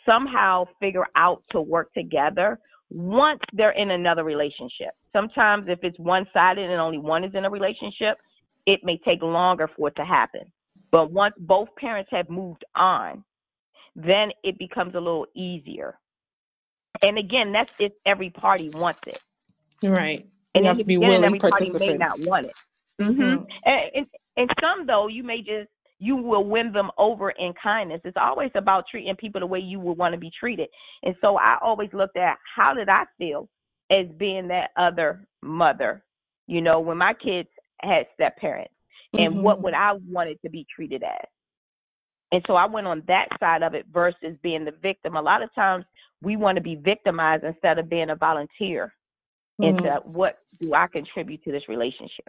somehow 0.06 0.64
figure 0.80 1.06
out 1.16 1.42
to 1.50 1.60
work 1.60 1.92
together 1.94 2.58
once 2.90 3.40
they're 3.52 3.72
in 3.72 3.90
another 3.90 4.24
relationship. 4.24 4.90
Sometimes 5.12 5.66
if 5.68 5.78
it's 5.82 5.98
one 5.98 6.26
sided 6.32 6.70
and 6.70 6.80
only 6.80 6.98
one 6.98 7.24
is 7.24 7.34
in 7.34 7.44
a 7.44 7.50
relationship, 7.50 8.18
it 8.66 8.80
may 8.82 8.98
take 9.04 9.22
longer 9.22 9.68
for 9.76 9.88
it 9.88 9.96
to 9.96 10.04
happen. 10.04 10.42
But 10.90 11.10
once 11.10 11.34
both 11.38 11.68
parents 11.76 12.10
have 12.12 12.30
moved 12.30 12.64
on, 12.74 13.24
then 13.96 14.30
it 14.42 14.58
becomes 14.58 14.94
a 14.94 14.98
little 14.98 15.26
easier. 15.34 15.98
And 17.04 17.18
again, 17.18 17.52
that's 17.52 17.80
if 17.80 17.92
every 18.06 18.30
party 18.30 18.70
wants 18.72 19.00
it. 19.06 19.22
Right. 19.82 20.26
And 20.54 20.64
you 20.64 20.68
have 20.68 20.78
to 20.78 20.84
be 20.84 20.98
willing 20.98 21.24
every 21.24 21.38
party 21.38 21.70
may 21.78 21.96
not 21.96 22.16
want 22.20 22.46
it. 22.46 22.52
Mm-hmm. 23.00 23.44
And, 23.64 23.90
and, 23.94 24.06
and 24.36 24.50
some 24.60 24.86
though 24.86 25.08
you 25.08 25.22
may 25.22 25.38
just 25.38 25.68
you 25.98 26.16
will 26.16 26.44
win 26.44 26.72
them 26.72 26.90
over 26.98 27.30
in 27.30 27.54
kindness. 27.60 28.00
It's 28.04 28.16
always 28.20 28.50
about 28.54 28.84
treating 28.90 29.14
people 29.16 29.40
the 29.40 29.46
way 29.46 29.60
you 29.60 29.80
would 29.80 29.96
want 29.96 30.12
to 30.12 30.20
be 30.20 30.30
treated. 30.38 30.68
And 31.02 31.14
so 31.20 31.36
I 31.36 31.56
always 31.62 31.88
looked 31.92 32.16
at 32.16 32.36
how 32.54 32.74
did 32.74 32.88
I 32.88 33.04
feel 33.16 33.48
as 33.90 34.06
being 34.18 34.48
that 34.48 34.70
other 34.76 35.26
mother, 35.42 36.04
you 36.46 36.60
know, 36.60 36.80
when 36.80 36.98
my 36.98 37.14
kids 37.14 37.48
had 37.80 38.06
step 38.14 38.36
parents, 38.36 38.74
and 39.14 39.34
mm-hmm. 39.34 39.42
what 39.42 39.62
would 39.62 39.74
I 39.74 39.92
wanted 40.08 40.40
to 40.42 40.50
be 40.50 40.66
treated 40.74 41.02
as. 41.02 41.28
And 42.32 42.42
so 42.46 42.54
I 42.54 42.66
went 42.66 42.86
on 42.86 43.02
that 43.06 43.28
side 43.38 43.62
of 43.62 43.74
it 43.74 43.86
versus 43.92 44.36
being 44.42 44.64
the 44.64 44.74
victim. 44.82 45.14
A 45.14 45.22
lot 45.22 45.42
of 45.42 45.54
times 45.54 45.84
we 46.20 46.36
want 46.36 46.56
to 46.56 46.62
be 46.62 46.74
victimized 46.74 47.44
instead 47.44 47.78
of 47.78 47.88
being 47.88 48.10
a 48.10 48.16
volunteer 48.16 48.92
mm-hmm. 49.60 49.76
into 49.76 50.00
what 50.06 50.34
do 50.60 50.74
I 50.74 50.86
contribute 50.94 51.44
to 51.44 51.52
this 51.52 51.68
relationship. 51.68 52.26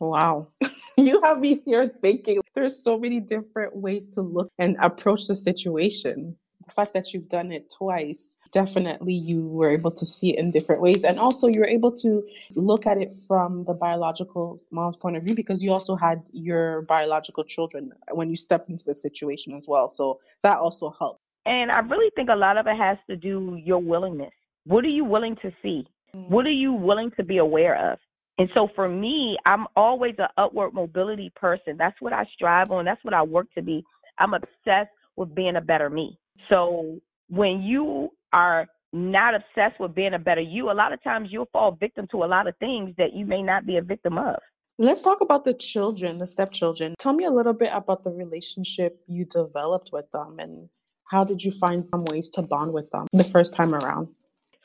Wow. 0.00 0.48
you 0.96 1.20
have 1.22 1.40
me 1.40 1.60
here 1.66 1.86
thinking 1.86 2.40
there's 2.54 2.82
so 2.82 2.98
many 2.98 3.20
different 3.20 3.76
ways 3.76 4.08
to 4.08 4.22
look 4.22 4.48
and 4.58 4.76
approach 4.80 5.26
the 5.26 5.34
situation. 5.34 6.36
The 6.66 6.72
fact 6.72 6.94
that 6.94 7.12
you've 7.12 7.28
done 7.28 7.52
it 7.52 7.72
twice, 7.76 8.34
definitely 8.50 9.12
you 9.12 9.46
were 9.46 9.70
able 9.70 9.90
to 9.90 10.06
see 10.06 10.30
it 10.30 10.38
in 10.38 10.50
different 10.50 10.80
ways. 10.80 11.04
And 11.04 11.18
also 11.18 11.48
you 11.48 11.60
were 11.60 11.66
able 11.66 11.92
to 11.98 12.24
look 12.54 12.86
at 12.86 12.96
it 12.96 13.14
from 13.28 13.64
the 13.64 13.74
biological 13.74 14.58
mom's 14.70 14.96
point 14.96 15.16
of 15.16 15.22
view 15.22 15.34
because 15.34 15.62
you 15.62 15.70
also 15.70 15.96
had 15.96 16.22
your 16.32 16.82
biological 16.82 17.44
children 17.44 17.92
when 18.12 18.30
you 18.30 18.36
stepped 18.36 18.70
into 18.70 18.84
the 18.84 18.94
situation 18.94 19.54
as 19.54 19.68
well. 19.68 19.88
So 19.88 20.20
that 20.42 20.58
also 20.58 20.90
helped. 20.90 21.20
And 21.44 21.70
I 21.70 21.80
really 21.80 22.10
think 22.16 22.30
a 22.30 22.36
lot 22.36 22.56
of 22.56 22.66
it 22.66 22.76
has 22.76 22.98
to 23.08 23.16
do 23.16 23.60
your 23.62 23.78
willingness. 23.78 24.32
What 24.64 24.84
are 24.84 24.88
you 24.88 25.04
willing 25.04 25.36
to 25.36 25.52
see? 25.62 25.86
Mm. 26.14 26.28
What 26.30 26.46
are 26.46 26.52
you 26.52 26.72
willing 26.72 27.10
to 27.12 27.24
be 27.24 27.38
aware 27.38 27.92
of? 27.92 27.98
And 28.40 28.48
so 28.54 28.68
for 28.74 28.88
me, 28.88 29.36
I'm 29.44 29.66
always 29.76 30.14
an 30.16 30.28
upward 30.38 30.72
mobility 30.72 31.30
person. 31.36 31.76
That's 31.76 32.00
what 32.00 32.14
I 32.14 32.24
strive 32.34 32.70
on. 32.70 32.86
That's 32.86 33.04
what 33.04 33.12
I 33.12 33.22
work 33.22 33.48
to 33.54 33.60
be. 33.60 33.84
I'm 34.16 34.32
obsessed 34.32 34.88
with 35.16 35.34
being 35.34 35.56
a 35.56 35.60
better 35.60 35.90
me. 35.90 36.18
So 36.48 36.98
when 37.28 37.60
you 37.60 38.08
are 38.32 38.66
not 38.94 39.34
obsessed 39.34 39.78
with 39.78 39.94
being 39.94 40.14
a 40.14 40.18
better 40.18 40.40
you, 40.40 40.70
a 40.70 40.72
lot 40.72 40.94
of 40.94 41.02
times 41.02 41.28
you'll 41.30 41.50
fall 41.52 41.72
victim 41.78 42.08
to 42.12 42.24
a 42.24 42.24
lot 42.24 42.46
of 42.46 42.56
things 42.56 42.94
that 42.96 43.12
you 43.12 43.26
may 43.26 43.42
not 43.42 43.66
be 43.66 43.76
a 43.76 43.82
victim 43.82 44.16
of. 44.16 44.36
Let's 44.78 45.02
talk 45.02 45.20
about 45.20 45.44
the 45.44 45.52
children, 45.52 46.16
the 46.16 46.26
stepchildren. 46.26 46.94
Tell 46.98 47.12
me 47.12 47.26
a 47.26 47.30
little 47.30 47.52
bit 47.52 47.68
about 47.74 48.04
the 48.04 48.10
relationship 48.10 49.02
you 49.06 49.26
developed 49.26 49.90
with 49.92 50.10
them 50.12 50.36
and 50.38 50.70
how 51.10 51.24
did 51.24 51.44
you 51.44 51.52
find 51.52 51.86
some 51.86 52.06
ways 52.06 52.30
to 52.30 52.40
bond 52.40 52.72
with 52.72 52.90
them 52.90 53.06
the 53.12 53.22
first 53.22 53.54
time 53.54 53.74
around? 53.74 54.08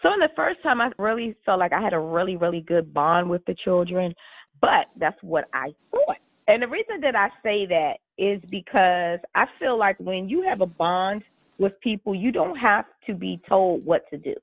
So 0.06 0.14
in 0.14 0.20
the 0.20 0.30
first 0.36 0.62
time, 0.62 0.82
I 0.82 0.90
really 1.00 1.36
felt 1.48 1.60
like 1.60 1.74
I 1.74 1.82
had 1.82 1.94
a 1.94 2.00
really, 2.00 2.36
really 2.38 2.62
good 2.62 2.94
bond 2.94 3.28
with 3.28 3.44
the 3.46 3.56
children, 3.56 4.14
but 4.62 4.86
that's 4.98 5.18
what 5.24 5.46
I 5.52 5.74
thought. 5.90 6.20
And 6.48 6.62
the 6.62 6.68
reason 6.68 7.02
that 7.02 7.16
I 7.16 7.30
say 7.42 7.66
that 7.66 7.94
is 8.20 8.40
because 8.52 9.20
I 9.34 9.46
feel 9.58 9.80
like 9.80 10.00
when 10.00 10.30
you 10.30 10.44
have 10.48 10.62
a 10.62 10.68
bond 10.68 11.24
with 11.58 11.74
people, 11.82 12.14
you 12.14 12.32
don't 12.32 12.56
have 12.56 12.86
to 13.08 13.16
be 13.16 13.42
told 13.50 13.84
what 13.84 14.08
to 14.12 14.18
do. 14.18 14.36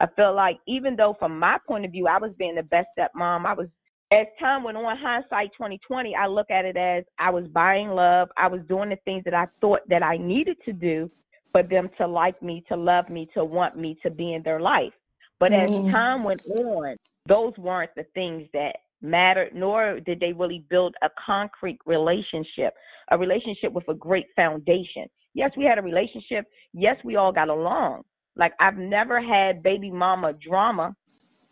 I 0.00 0.06
feel 0.16 0.34
like 0.34 0.58
even 0.68 0.96
though 0.96 1.16
from 1.18 1.38
my 1.38 1.56
point 1.66 1.86
of 1.86 1.92
view, 1.92 2.06
I 2.06 2.18
was 2.18 2.32
being 2.38 2.54
the 2.54 2.62
best 2.62 2.88
stepmom, 2.98 3.46
I 3.46 3.54
was 3.54 3.68
as 4.12 4.26
time 4.38 4.64
went 4.64 4.76
on, 4.76 4.98
hindsight 4.98 5.52
2020, 5.52 6.14
I 6.14 6.26
look 6.26 6.50
at 6.50 6.66
it 6.66 6.76
as 6.76 7.04
I 7.18 7.30
was 7.30 7.46
buying 7.46 7.88
love. 7.88 8.28
I 8.36 8.48
was 8.48 8.60
doing 8.68 8.90
the 8.90 8.98
things 9.06 9.24
that 9.24 9.34
I 9.34 9.46
thought 9.62 9.80
that 9.88 10.02
I 10.02 10.18
needed 10.18 10.58
to 10.66 10.74
do 10.74 11.10
for 11.52 11.62
them 11.62 11.90
to 11.98 12.06
like 12.06 12.40
me, 12.42 12.64
to 12.68 12.76
love 12.76 13.08
me, 13.08 13.28
to 13.34 13.44
want 13.44 13.76
me 13.76 13.98
to 14.02 14.10
be 14.10 14.34
in 14.34 14.42
their 14.42 14.60
life. 14.60 14.92
But 15.38 15.52
mm. 15.52 15.86
as 15.86 15.92
time 15.92 16.24
went 16.24 16.42
on, 16.46 16.96
those 17.28 17.52
weren't 17.58 17.90
the 17.96 18.04
things 18.14 18.48
that 18.52 18.76
mattered, 19.02 19.50
nor 19.54 20.00
did 20.00 20.20
they 20.20 20.32
really 20.32 20.64
build 20.68 20.94
a 21.02 21.08
concrete 21.24 21.78
relationship, 21.86 22.74
a 23.10 23.18
relationship 23.18 23.72
with 23.72 23.88
a 23.88 23.94
great 23.94 24.26
foundation. 24.36 25.06
Yes, 25.34 25.50
we 25.56 25.64
had 25.64 25.78
a 25.78 25.82
relationship. 25.82 26.46
Yes, 26.72 26.96
we 27.04 27.16
all 27.16 27.32
got 27.32 27.48
along. 27.48 28.02
Like 28.36 28.52
I've 28.60 28.76
never 28.76 29.20
had 29.20 29.62
baby 29.62 29.90
mama 29.90 30.34
drama 30.34 30.94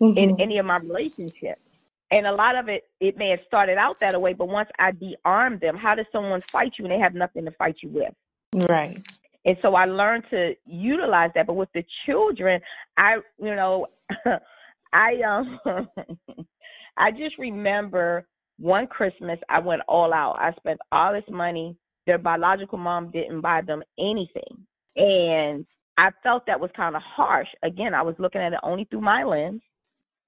mm-hmm. 0.01 0.19
in 0.19 0.41
any 0.41 0.59
of 0.59 0.67
my 0.67 0.79
relationships. 0.79 1.61
And 2.11 2.27
a 2.27 2.33
lot 2.33 2.57
of 2.57 2.69
it, 2.69 2.85
it 3.01 3.19
may 3.19 3.29
have 3.31 3.41
started 3.47 3.77
out 3.77 3.99
that 4.01 4.21
way, 4.21 4.33
but 4.33 4.49
once 4.49 4.71
I 4.79 4.93
de-armed 4.93 5.61
them, 5.61 5.77
how 5.77 5.95
does 5.95 6.07
someone 6.11 6.41
fight 6.41 6.73
you 6.79 6.85
when 6.85 6.91
they 6.91 6.99
have 6.99 7.15
nothing 7.15 7.45
to 7.45 7.51
fight 7.53 7.77
you 7.83 7.91
with? 7.91 8.69
Right. 8.69 8.97
And 9.49 9.57
so 9.63 9.75
I 9.75 9.87
learned 9.87 10.25
to 10.29 10.53
utilize 10.67 11.31
that. 11.35 11.47
But 11.47 11.55
with 11.55 11.71
the 11.73 11.83
children, 12.05 12.61
I, 12.99 13.15
you 13.39 13.57
know, 13.57 13.87
I 14.93 15.15
um, 15.27 15.59
I 16.99 17.11
just 17.13 17.39
remember 17.39 18.27
one 18.59 18.87
Christmas 18.87 19.39
I 19.49 19.61
went 19.61 19.81
all 19.89 20.13
out. 20.13 20.37
I 20.39 20.53
spent 20.59 20.79
all 20.93 21.15
this 21.15 21.25
money. 21.31 21.79
Their 22.07 22.19
biological 22.19 22.77
mom 22.77 23.11
didn't 23.11 23.41
buy 23.41 23.63
them 23.67 23.83
anything, 23.99 24.67
and 24.97 25.65
I 25.97 26.11
felt 26.23 26.45
that 26.47 26.61
was 26.61 26.71
kind 26.77 26.95
of 26.95 27.01
harsh. 27.03 27.49
Again, 27.63 27.95
I 27.95 28.03
was 28.03 28.17
looking 28.19 28.43
at 28.43 28.53
it 28.53 28.61
only 28.63 28.85
through 28.85 29.01
my 29.01 29.25
lens, 29.25 29.63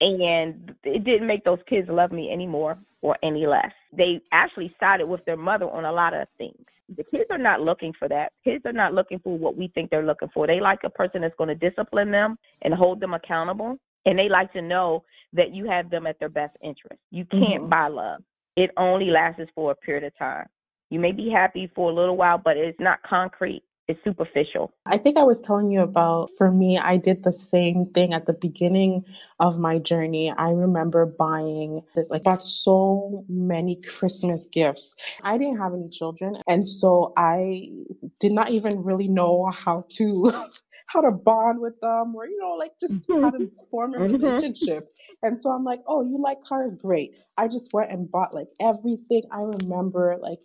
and 0.01 0.75
it 0.85 1.05
didn't 1.05 1.27
make 1.27 1.45
those 1.45 1.59
kids 1.69 1.89
love 1.91 2.13
me 2.13 2.31
anymore 2.31 2.79
or 3.03 3.17
any 3.23 3.47
less. 3.47 3.73
They 3.93 4.21
actually 4.33 4.75
sided 4.81 5.07
with 5.07 5.25
their 5.25 5.37
mother 5.37 5.69
on 5.69 5.85
a 5.85 5.93
lot 5.93 6.15
of 6.15 6.27
things. 6.39 6.65
The 6.89 7.05
kids 7.05 7.31
are 7.31 7.39
not 7.39 7.61
looking 7.61 7.93
for 7.99 8.09
that. 8.09 8.33
Kids 8.43 8.65
are 8.67 8.73
not 8.73 8.95
looking 8.95 9.21
for 9.21 9.39
what 9.39 9.57
we 9.57 9.69
think 9.69 9.91
they're 9.91 10.05
looking 10.05 10.29
for. 10.35 10.47
They 10.47 10.61
like 10.61 10.81
a 10.85 10.91
person 10.91 11.21
that's 11.21 11.35
going 11.37 11.49
to 11.49 11.71
discipline 11.71 12.11
them 12.11 12.37
and 12.63 12.75
hold 12.75 13.01
them 13.01 13.15
accountable. 13.15 13.79
And 14.07 14.19
they 14.19 14.29
like 14.29 14.53
to 14.55 14.63
know 14.63 15.05
that 15.33 15.55
you 15.55 15.67
have 15.67 15.91
them 15.91 16.07
at 16.07 16.19
their 16.19 16.29
best 16.29 16.57
interest. 16.63 17.01
You 17.11 17.25
can't 17.27 17.63
mm-hmm. 17.63 17.69
buy 17.69 17.89
love. 17.89 18.23
It 18.57 18.71
only 18.77 19.11
lasts 19.11 19.43
for 19.55 19.71
a 19.71 19.75
period 19.75 20.05
of 20.05 20.19
time. 20.19 20.47
You 20.89 20.99
may 20.99 21.13
be 21.13 21.31
happy 21.31 21.71
for 21.75 21.91
a 21.91 21.95
little 21.95 22.17
while, 22.17 22.39
but 22.39 22.57
it's 22.57 22.81
not 22.81 23.01
concrete 23.09 23.63
is 23.91 23.97
superficial. 24.05 24.73
I 24.87 24.97
think 24.99 25.17
I 25.17 25.23
was 25.25 25.41
telling 25.41 25.71
you 25.71 25.81
about 25.81 26.31
for 26.39 26.51
me, 26.51 26.79
I 26.79 26.97
did 26.97 27.25
the 27.25 27.33
same 27.33 27.87
thing 27.87 28.15
at 28.15 28.27
the 28.27 28.33
beginning 28.33 29.05
of 29.39 29.59
my 29.59 29.79
journey. 29.79 30.33
I 30.37 30.51
remember 30.51 31.07
buying 31.07 31.83
this, 31.95 32.11
like, 32.11 32.23
bought 32.23 32.45
so 32.45 33.25
many 33.29 33.77
Christmas 33.83 34.47
gifts. 34.47 34.97
I 35.25 35.39
didn't 35.39 35.59
have 35.59 35.75
any 35.75 35.89
children, 35.89 36.39
and 36.47 36.67
so 36.67 37.13
I 37.17 37.71
did 38.19 38.33
not 38.33 38.51
even 38.51 38.83
really 38.83 39.09
know 39.09 39.51
how 39.53 39.85
to. 39.97 40.33
how 40.93 41.01
to 41.01 41.13
bond 41.13 41.61
with 41.61 41.79
them 41.81 42.15
or 42.17 42.27
you 42.27 42.37
know 42.37 42.57
like 42.59 42.73
just 42.81 43.09
how 43.09 43.31
to 43.31 43.49
form 43.71 43.95
a 43.95 43.99
mm-hmm. 43.99 44.25
relationship 44.25 44.91
and 45.23 45.39
so 45.39 45.51
i'm 45.51 45.63
like 45.63 45.79
oh 45.87 46.03
you 46.03 46.21
like 46.21 46.43
cars 46.43 46.75
great 46.75 47.13
i 47.39 47.47
just 47.47 47.73
went 47.73 47.93
and 47.93 48.11
bought 48.11 48.35
like 48.35 48.49
everything 48.61 49.23
i 49.31 49.39
remember 49.39 50.19
like 50.21 50.39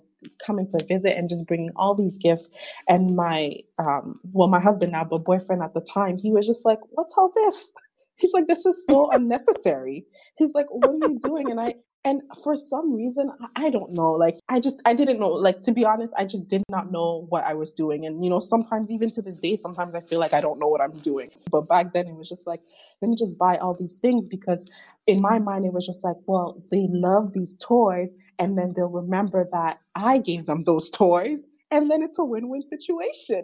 coming 0.45 0.67
to 0.69 0.85
visit 0.85 1.17
and 1.17 1.29
just 1.29 1.45
bringing 1.47 1.71
all 1.75 1.95
these 1.95 2.17
gifts. 2.17 2.49
And 2.87 3.15
my, 3.15 3.57
um, 3.79 4.19
well, 4.33 4.47
my 4.47 4.59
husband 4.59 4.91
now, 4.91 5.03
but 5.03 5.23
boyfriend 5.25 5.61
at 5.63 5.73
the 5.73 5.81
time, 5.81 6.17
he 6.17 6.31
was 6.31 6.45
just 6.47 6.65
like, 6.65 6.79
"What's 6.91 7.15
all 7.17 7.31
this?" 7.35 7.73
He's 8.17 8.33
like, 8.33 8.47
"This 8.47 8.65
is 8.65 8.85
so 8.85 9.11
unnecessary." 9.11 10.05
He's 10.37 10.53
like, 10.55 10.67
"What 10.69 10.89
are 10.89 11.09
you 11.09 11.19
doing?" 11.23 11.51
And 11.51 11.59
I, 11.59 11.75
and 12.05 12.21
for 12.43 12.55
some 12.55 12.93
reason 12.93 13.29
i 13.55 13.69
don't 13.69 13.91
know 13.91 14.11
like 14.11 14.35
i 14.47 14.59
just 14.59 14.79
i 14.85 14.93
didn't 14.93 15.19
know 15.19 15.29
like 15.29 15.61
to 15.61 15.71
be 15.73 15.83
honest 15.83 16.13
i 16.17 16.23
just 16.23 16.47
did 16.47 16.63
not 16.69 16.91
know 16.91 17.25
what 17.29 17.43
i 17.43 17.53
was 17.53 17.73
doing. 17.73 18.05
And 18.05 18.23
you 18.23 18.29
know 18.29 18.39
sometimes 18.39 18.91
even 18.91 19.09
to 19.11 19.21
this 19.21 19.39
day 19.39 19.57
sometimes 19.57 19.95
i 19.95 19.99
feel 19.99 20.19
like 20.19 20.33
i 20.33 20.39
don't 20.39 20.59
know 20.59 20.67
what 20.67 20.81
i'm 20.81 20.91
doing. 21.03 21.27
But 21.51 21.67
back 21.67 21.93
then 21.93 22.07
it 22.07 22.15
was 22.15 22.29
just 22.29 22.47
like 22.47 22.61
let 23.01 23.09
me 23.09 23.15
just 23.17 23.37
buy 23.37 23.57
all 23.57 23.73
these 23.73 23.97
things 23.97 24.27
because 24.27 24.65
in 25.07 25.21
my 25.21 25.39
mind 25.39 25.65
it 25.65 25.73
was 25.73 25.85
just 25.85 26.03
like 26.03 26.15
well 26.27 26.61
they 26.71 26.87
love 26.89 27.33
these 27.33 27.57
toys 27.57 28.15
and 28.39 28.57
then 28.57 28.73
they'll 28.75 28.87
remember 28.87 29.45
that 29.51 29.79
i 29.95 30.19
gave 30.19 30.45
them 30.45 30.63
those 30.63 30.89
toys. 30.89 31.47
And 31.71 31.89
then 31.89 32.03
it's 32.03 32.19
a 32.19 32.23
win-win 32.23 32.63
situation. 32.63 33.43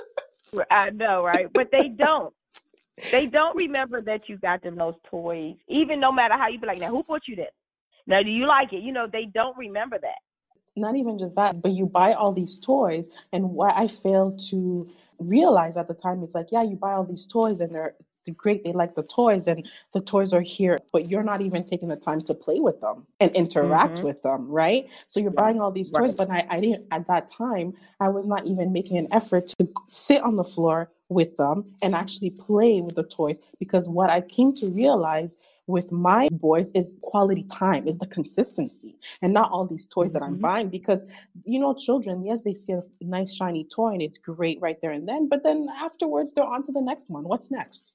I 0.70 0.90
know 0.90 1.24
right? 1.24 1.48
But 1.52 1.70
they 1.72 1.88
don't. 1.88 2.32
They 3.10 3.26
don't 3.26 3.56
remember 3.56 4.00
that 4.02 4.28
you 4.28 4.36
got 4.36 4.62
them 4.62 4.76
those 4.76 4.94
toys 5.10 5.56
even 5.68 6.00
no 6.00 6.12
matter 6.12 6.34
how 6.34 6.48
you 6.48 6.58
be 6.58 6.66
like 6.66 6.78
now 6.78 6.88
who 6.88 7.02
bought 7.06 7.26
you 7.28 7.36
this 7.36 7.50
now, 8.06 8.22
do 8.22 8.30
you 8.30 8.46
like 8.46 8.72
it? 8.72 8.82
You 8.82 8.92
know, 8.92 9.06
they 9.10 9.24
don't 9.24 9.56
remember 9.56 9.98
that. 9.98 10.18
Not 10.78 10.96
even 10.96 11.18
just 11.18 11.34
that, 11.36 11.62
but 11.62 11.72
you 11.72 11.86
buy 11.86 12.12
all 12.12 12.32
these 12.32 12.58
toys. 12.58 13.10
And 13.32 13.50
what 13.50 13.74
I 13.74 13.88
failed 13.88 14.40
to 14.50 14.86
realize 15.18 15.76
at 15.76 15.88
the 15.88 15.94
time 15.94 16.22
is 16.22 16.34
like, 16.34 16.48
yeah, 16.52 16.62
you 16.62 16.76
buy 16.76 16.92
all 16.92 17.04
these 17.04 17.26
toys 17.26 17.60
and 17.60 17.74
they're 17.74 17.94
great. 18.36 18.64
They 18.64 18.72
like 18.72 18.94
the 18.94 19.02
toys 19.02 19.46
and 19.46 19.68
the 19.94 20.00
toys 20.00 20.32
are 20.32 20.40
here, 20.40 20.78
but 20.92 21.08
you're 21.08 21.22
not 21.22 21.40
even 21.40 21.64
taking 21.64 21.88
the 21.88 21.96
time 21.96 22.20
to 22.22 22.34
play 22.34 22.60
with 22.60 22.80
them 22.80 23.06
and 23.20 23.30
interact 23.32 23.94
mm-hmm. 23.94 24.06
with 24.06 24.22
them, 24.22 24.48
right? 24.48 24.86
So 25.06 25.20
you're 25.20 25.30
buying 25.30 25.60
all 25.60 25.70
these 25.70 25.92
toys, 25.92 26.18
right. 26.18 26.28
but 26.28 26.30
I, 26.30 26.56
I 26.56 26.60
didn't, 26.60 26.86
at 26.90 27.06
that 27.06 27.28
time, 27.28 27.74
I 28.00 28.08
was 28.08 28.26
not 28.26 28.46
even 28.46 28.72
making 28.72 28.98
an 28.98 29.08
effort 29.12 29.48
to 29.58 29.68
sit 29.88 30.22
on 30.22 30.36
the 30.36 30.44
floor 30.44 30.90
with 31.08 31.36
them 31.36 31.72
and 31.82 31.94
actually 31.94 32.30
play 32.30 32.80
with 32.80 32.96
the 32.96 33.04
toys 33.04 33.40
because 33.58 33.88
what 33.88 34.10
I 34.10 34.20
came 34.20 34.52
to 34.54 34.68
realize 34.68 35.36
with 35.66 35.90
my 35.90 36.28
boys 36.30 36.70
is 36.72 36.96
quality 37.02 37.44
time, 37.44 37.86
is 37.86 37.98
the 37.98 38.06
consistency, 38.06 38.96
and 39.20 39.32
not 39.32 39.50
all 39.50 39.66
these 39.66 39.88
toys 39.88 40.12
that 40.12 40.22
I'm 40.22 40.34
mm-hmm. 40.34 40.42
buying. 40.42 40.68
Because, 40.68 41.04
you 41.44 41.58
know, 41.58 41.74
children, 41.74 42.24
yes, 42.24 42.42
they 42.42 42.54
see 42.54 42.72
a 42.72 42.82
nice, 43.00 43.34
shiny 43.34 43.64
toy 43.64 43.92
and 43.92 44.02
it's 44.02 44.18
great 44.18 44.60
right 44.60 44.76
there 44.80 44.92
and 44.92 45.08
then, 45.08 45.28
but 45.28 45.42
then 45.42 45.68
afterwards 45.76 46.34
they're 46.34 46.44
on 46.44 46.62
to 46.64 46.72
the 46.72 46.80
next 46.80 47.10
one. 47.10 47.24
What's 47.24 47.50
next? 47.50 47.92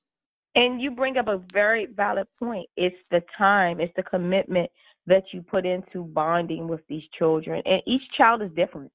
And 0.54 0.82
you 0.82 0.92
bring 0.92 1.18
up 1.18 1.28
a 1.28 1.42
very 1.54 1.86
valid 1.86 2.28
point. 2.38 2.68
It's 2.76 3.02
the 3.10 3.24
time, 3.38 3.80
it's 3.80 3.94
the 3.96 4.04
commitment 4.04 4.70
that 5.08 5.24
you 5.32 5.42
put 5.42 5.66
into 5.66 6.04
bonding 6.04 6.68
with 6.68 6.82
these 6.88 7.04
children. 7.18 7.62
And 7.66 7.82
each 7.88 8.08
child 8.10 8.42
is 8.42 8.52
different. 8.52 8.92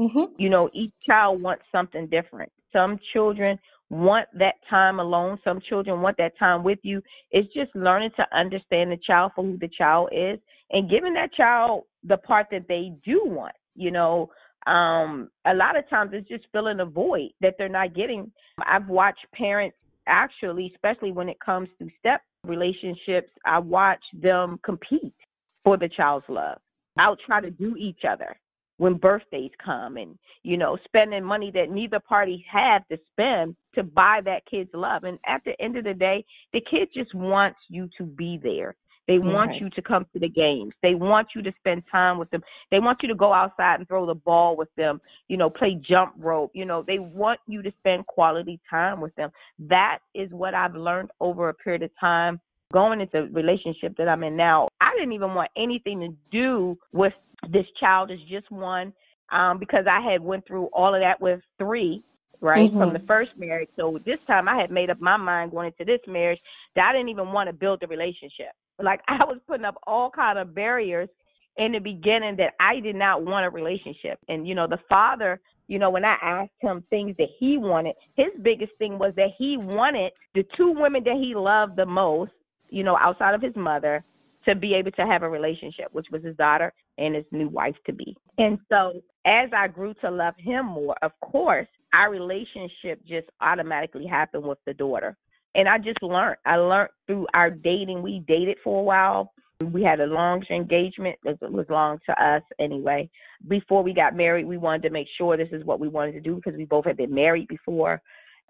Mm-hmm. 0.00 0.34
You 0.36 0.48
know, 0.50 0.68
each 0.72 0.92
child 1.02 1.42
wants 1.42 1.64
something 1.72 2.08
different. 2.08 2.52
Some 2.72 2.98
children 3.12 3.58
want 3.92 4.26
that 4.38 4.54
time 4.70 5.00
alone. 5.00 5.38
Some 5.44 5.60
children 5.68 6.00
want 6.00 6.16
that 6.16 6.36
time 6.38 6.64
with 6.64 6.78
you. 6.82 7.02
It's 7.30 7.52
just 7.52 7.70
learning 7.76 8.10
to 8.16 8.24
understand 8.36 8.90
the 8.90 8.96
child 9.06 9.32
for 9.36 9.44
who 9.44 9.58
the 9.58 9.68
child 9.68 10.08
is 10.12 10.38
and 10.70 10.90
giving 10.90 11.12
that 11.14 11.32
child 11.34 11.84
the 12.02 12.16
part 12.16 12.46
that 12.50 12.66
they 12.68 12.92
do 13.04 13.20
want. 13.24 13.54
You 13.76 13.90
know, 13.90 14.30
um, 14.66 15.28
a 15.44 15.52
lot 15.52 15.78
of 15.78 15.88
times 15.90 16.12
it's 16.14 16.28
just 16.28 16.46
filling 16.52 16.80
a 16.80 16.86
void 16.86 17.30
that 17.42 17.56
they're 17.58 17.68
not 17.68 17.94
getting. 17.94 18.32
I've 18.66 18.88
watched 18.88 19.26
parents 19.34 19.76
actually, 20.06 20.72
especially 20.74 21.12
when 21.12 21.28
it 21.28 21.38
comes 21.44 21.68
to 21.78 21.88
step 22.00 22.22
relationships, 22.44 23.30
I 23.44 23.58
watch 23.58 24.02
them 24.14 24.58
compete 24.64 25.14
for 25.62 25.76
the 25.76 25.88
child's 25.88 26.26
love. 26.28 26.58
I'll 26.98 27.16
try 27.26 27.40
to 27.42 27.50
do 27.50 27.76
each 27.76 28.00
other 28.08 28.36
when 28.78 28.94
birthdays 28.94 29.50
come 29.64 29.96
and 29.96 30.18
you 30.42 30.56
know 30.56 30.76
spending 30.84 31.24
money 31.24 31.50
that 31.52 31.70
neither 31.70 32.00
party 32.00 32.44
have 32.50 32.86
to 32.88 32.98
spend 33.12 33.54
to 33.74 33.82
buy 33.82 34.20
that 34.24 34.42
kid's 34.50 34.70
love. 34.74 35.04
And 35.04 35.18
at 35.26 35.42
the 35.44 35.60
end 35.60 35.76
of 35.76 35.84
the 35.84 35.94
day 35.94 36.24
the 36.52 36.60
kid 36.60 36.88
just 36.94 37.14
wants 37.14 37.58
you 37.68 37.88
to 37.98 38.04
be 38.04 38.38
there. 38.42 38.74
They 39.08 39.18
want 39.18 39.56
you 39.56 39.68
to 39.70 39.82
come 39.82 40.06
to 40.12 40.20
the 40.20 40.28
games. 40.28 40.72
They 40.80 40.94
want 40.94 41.28
you 41.34 41.42
to 41.42 41.52
spend 41.58 41.82
time 41.90 42.18
with 42.18 42.30
them. 42.30 42.40
They 42.70 42.78
want 42.78 43.00
you 43.02 43.08
to 43.08 43.16
go 43.16 43.32
outside 43.32 43.80
and 43.80 43.88
throw 43.88 44.06
the 44.06 44.14
ball 44.14 44.56
with 44.56 44.68
them 44.76 45.00
you 45.28 45.36
know 45.36 45.50
play 45.50 45.80
jump 45.88 46.14
rope. 46.18 46.50
You 46.54 46.64
know 46.64 46.84
they 46.86 46.98
want 46.98 47.40
you 47.46 47.62
to 47.62 47.72
spend 47.78 48.06
quality 48.06 48.60
time 48.68 49.00
with 49.00 49.14
them. 49.16 49.30
That 49.58 49.98
is 50.14 50.30
what 50.30 50.54
i've 50.54 50.74
learned 50.74 51.10
over 51.20 51.48
a 51.48 51.54
period 51.54 51.82
of 51.82 51.90
time 51.98 52.40
going 52.72 53.00
into 53.00 53.26
the 53.26 53.32
relationship 53.32 53.96
that 53.98 54.08
i'm 54.08 54.22
in 54.22 54.36
now. 54.36 54.68
I 54.80 54.92
didn't 54.94 55.12
even 55.12 55.34
want 55.34 55.50
anything 55.56 56.00
to 56.00 56.08
do 56.30 56.78
with 56.92 57.12
this 57.48 57.66
child 57.80 58.10
is 58.10 58.20
just 58.28 58.50
one 58.50 58.92
um, 59.30 59.58
because 59.58 59.86
I 59.90 60.00
had 60.00 60.22
went 60.22 60.46
through 60.46 60.66
all 60.72 60.94
of 60.94 61.00
that 61.00 61.20
with 61.20 61.40
three, 61.58 62.04
right, 62.40 62.68
mm-hmm. 62.68 62.78
from 62.78 62.92
the 62.92 63.00
first 63.00 63.32
marriage. 63.36 63.70
So 63.76 63.92
this 64.04 64.24
time 64.24 64.48
I 64.48 64.56
had 64.56 64.70
made 64.70 64.90
up 64.90 65.00
my 65.00 65.16
mind 65.16 65.50
going 65.50 65.72
into 65.72 65.90
this 65.90 66.00
marriage 66.06 66.40
that 66.76 66.88
I 66.88 66.92
didn't 66.92 67.08
even 67.08 67.32
want 67.32 67.48
to 67.48 67.52
build 67.52 67.82
a 67.82 67.86
relationship. 67.86 68.52
Like 68.80 69.00
I 69.08 69.24
was 69.24 69.38
putting 69.46 69.64
up 69.64 69.76
all 69.86 70.10
kind 70.10 70.38
of 70.38 70.54
barriers 70.54 71.08
in 71.56 71.72
the 71.72 71.78
beginning 71.78 72.36
that 72.36 72.54
I 72.60 72.80
did 72.80 72.96
not 72.96 73.24
want 73.24 73.46
a 73.46 73.50
relationship. 73.50 74.18
And 74.28 74.46
you 74.46 74.54
know, 74.54 74.66
the 74.66 74.78
father, 74.88 75.40
you 75.68 75.78
know, 75.78 75.90
when 75.90 76.04
I 76.04 76.16
asked 76.22 76.50
him 76.60 76.84
things 76.90 77.16
that 77.18 77.28
he 77.38 77.58
wanted, 77.58 77.94
his 78.16 78.28
biggest 78.42 78.72
thing 78.80 78.98
was 78.98 79.12
that 79.16 79.30
he 79.38 79.56
wanted 79.60 80.12
the 80.34 80.44
two 80.56 80.72
women 80.72 81.02
that 81.04 81.16
he 81.20 81.34
loved 81.34 81.76
the 81.76 81.86
most, 81.86 82.32
you 82.68 82.82
know, 82.82 82.96
outside 82.96 83.34
of 83.34 83.42
his 83.42 83.54
mother, 83.56 84.04
to 84.44 84.54
be 84.54 84.74
able 84.74 84.90
to 84.92 85.06
have 85.06 85.22
a 85.22 85.28
relationship, 85.28 85.88
which 85.92 86.06
was 86.10 86.22
his 86.22 86.36
daughter 86.36 86.72
and 86.98 87.14
his 87.14 87.24
new 87.30 87.48
wife 87.48 87.76
to 87.86 87.92
be. 87.92 88.16
And 88.38 88.58
so 88.68 89.00
as 89.24 89.50
I 89.56 89.68
grew 89.68 89.94
to 90.00 90.10
love 90.10 90.34
him 90.38 90.66
more, 90.66 90.96
of 91.02 91.12
course, 91.20 91.68
our 91.92 92.10
relationship 92.10 93.04
just 93.06 93.28
automatically 93.40 94.06
happened 94.06 94.44
with 94.44 94.58
the 94.66 94.74
daughter. 94.74 95.16
And 95.54 95.68
I 95.68 95.78
just 95.78 96.02
learned. 96.02 96.36
I 96.46 96.56
learned 96.56 96.90
through 97.06 97.26
our 97.34 97.50
dating. 97.50 98.02
We 98.02 98.24
dated 98.26 98.56
for 98.64 98.80
a 98.80 98.82
while. 98.82 99.32
We 99.60 99.82
had 99.82 100.00
a 100.00 100.06
long 100.06 100.42
engagement. 100.50 101.18
It 101.24 101.38
was 101.40 101.66
long 101.68 101.98
to 102.06 102.24
us 102.24 102.42
anyway. 102.58 103.08
Before 103.46 103.82
we 103.82 103.92
got 103.92 104.16
married, 104.16 104.46
we 104.46 104.56
wanted 104.56 104.82
to 104.84 104.90
make 104.90 105.06
sure 105.16 105.36
this 105.36 105.52
is 105.52 105.64
what 105.64 105.78
we 105.78 105.88
wanted 105.88 106.12
to 106.12 106.20
do 106.20 106.36
because 106.36 106.54
we 106.56 106.64
both 106.64 106.86
had 106.86 106.96
been 106.96 107.14
married 107.14 107.48
before. 107.48 108.02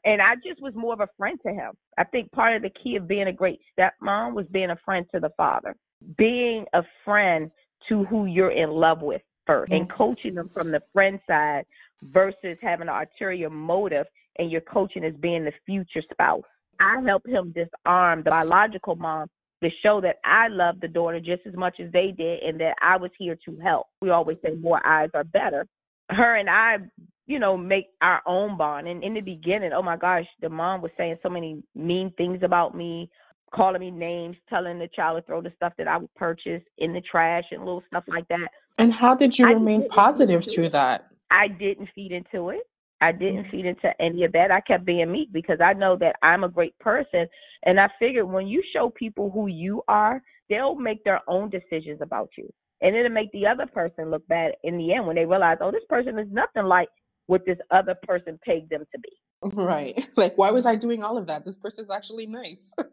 And 0.04 0.20
I 0.20 0.34
just 0.36 0.60
was 0.60 0.74
more 0.74 0.92
of 0.92 1.00
a 1.00 1.08
friend 1.16 1.38
to 1.46 1.52
him. 1.52 1.72
I 1.96 2.04
think 2.04 2.32
part 2.32 2.56
of 2.56 2.62
the 2.62 2.70
key 2.82 2.96
of 2.96 3.06
being 3.06 3.28
a 3.28 3.32
great 3.32 3.60
stepmom 3.78 4.34
was 4.34 4.46
being 4.50 4.70
a 4.70 4.78
friend 4.84 5.06
to 5.14 5.20
the 5.20 5.30
father, 5.36 5.76
being 6.18 6.64
a 6.72 6.82
friend 7.04 7.50
to 7.88 8.04
who 8.04 8.26
you're 8.26 8.50
in 8.50 8.70
love 8.70 9.02
with 9.02 9.22
1st 9.48 9.64
mm-hmm. 9.64 9.72
and 9.74 9.90
coaching 9.90 10.34
them 10.34 10.48
from 10.48 10.70
the 10.70 10.80
friend 10.92 11.20
side 11.26 11.64
versus 12.02 12.56
having 12.60 12.88
an 12.88 12.94
ulterior 12.94 13.50
motive 13.50 14.06
and 14.38 14.50
your 14.50 14.60
coaching 14.62 15.04
as 15.04 15.14
being 15.14 15.44
the 15.44 15.52
future 15.66 16.02
spouse. 16.10 16.42
I 16.80 17.00
helped 17.06 17.28
him 17.28 17.52
disarm 17.52 18.22
the 18.24 18.30
biological 18.30 18.96
mom 18.96 19.28
to 19.62 19.70
show 19.82 20.00
that 20.00 20.16
I 20.24 20.48
love 20.48 20.80
the 20.80 20.88
daughter 20.88 21.20
just 21.20 21.42
as 21.46 21.54
much 21.54 21.78
as 21.78 21.92
they 21.92 22.12
did 22.16 22.42
and 22.42 22.58
that 22.60 22.74
I 22.82 22.96
was 22.96 23.10
here 23.18 23.36
to 23.44 23.56
help. 23.62 23.86
We 24.00 24.10
always 24.10 24.38
say 24.44 24.54
more 24.54 24.84
eyes 24.84 25.10
are 25.14 25.24
better. 25.24 25.66
Her 26.10 26.36
and 26.36 26.50
I, 26.50 26.78
you 27.26 27.38
know, 27.38 27.56
make 27.56 27.86
our 28.00 28.20
own 28.26 28.56
bond. 28.56 28.88
And 28.88 29.02
in 29.04 29.14
the 29.14 29.20
beginning, 29.20 29.72
oh 29.72 29.82
my 29.82 29.96
gosh, 29.96 30.26
the 30.40 30.48
mom 30.48 30.82
was 30.82 30.90
saying 30.96 31.18
so 31.22 31.28
many 31.28 31.62
mean 31.74 32.12
things 32.16 32.40
about 32.42 32.76
me, 32.76 33.10
calling 33.54 33.80
me 33.80 33.90
names, 33.90 34.36
telling 34.48 34.78
the 34.78 34.88
child 34.94 35.20
to 35.20 35.26
throw 35.26 35.40
the 35.40 35.52
stuff 35.56 35.72
that 35.78 35.88
I 35.88 35.98
would 35.98 36.14
purchase 36.14 36.62
in 36.78 36.92
the 36.92 37.00
trash 37.00 37.44
and 37.50 37.64
little 37.64 37.82
stuff 37.88 38.04
like 38.08 38.26
that. 38.28 38.48
And 38.78 38.92
how 38.92 39.14
did 39.14 39.38
you 39.38 39.46
I 39.46 39.52
remain 39.52 39.88
positive 39.88 40.44
through 40.44 40.70
that? 40.70 41.08
I 41.30 41.48
didn't 41.48 41.88
feed 41.94 42.12
into 42.12 42.50
it. 42.50 42.60
I 43.00 43.10
mm-hmm. 43.10 43.18
didn't 43.18 43.48
feed 43.50 43.66
into 43.66 43.90
any 44.00 44.24
of 44.24 44.32
that. 44.32 44.50
I 44.50 44.60
kept 44.60 44.84
being 44.84 45.10
meek 45.10 45.32
because 45.32 45.58
I 45.60 45.72
know 45.74 45.96
that 45.96 46.16
I'm 46.22 46.44
a 46.44 46.48
great 46.48 46.78
person. 46.78 47.26
And 47.64 47.78
I 47.78 47.88
figured 47.98 48.28
when 48.28 48.46
you 48.46 48.62
show 48.72 48.90
people 48.90 49.30
who 49.30 49.46
you 49.46 49.82
are, 49.88 50.22
they'll 50.48 50.74
make 50.74 51.04
their 51.04 51.20
own 51.28 51.50
decisions 51.50 52.00
about 52.00 52.30
you. 52.36 52.48
And 52.80 52.96
it'll 52.96 53.12
make 53.12 53.30
the 53.32 53.46
other 53.46 53.66
person 53.66 54.10
look 54.10 54.26
bad 54.26 54.52
in 54.64 54.76
the 54.76 54.92
end 54.92 55.06
when 55.06 55.14
they 55.14 55.24
realize, 55.24 55.58
oh, 55.60 55.70
this 55.70 55.84
person 55.88 56.18
is 56.18 56.26
nothing 56.30 56.64
like 56.64 56.88
what 57.26 57.46
this 57.46 57.58
other 57.70 57.94
person 58.06 58.38
paid 58.44 58.68
them 58.70 58.84
to 58.92 59.00
be. 59.00 59.10
Right. 59.54 60.06
Like, 60.16 60.36
why 60.38 60.50
was 60.50 60.66
I 60.66 60.76
doing 60.76 61.02
all 61.02 61.18
of 61.18 61.26
that? 61.26 61.44
This 61.44 61.58
person's 61.58 61.90
actually 61.90 62.26
nice. 62.26 62.74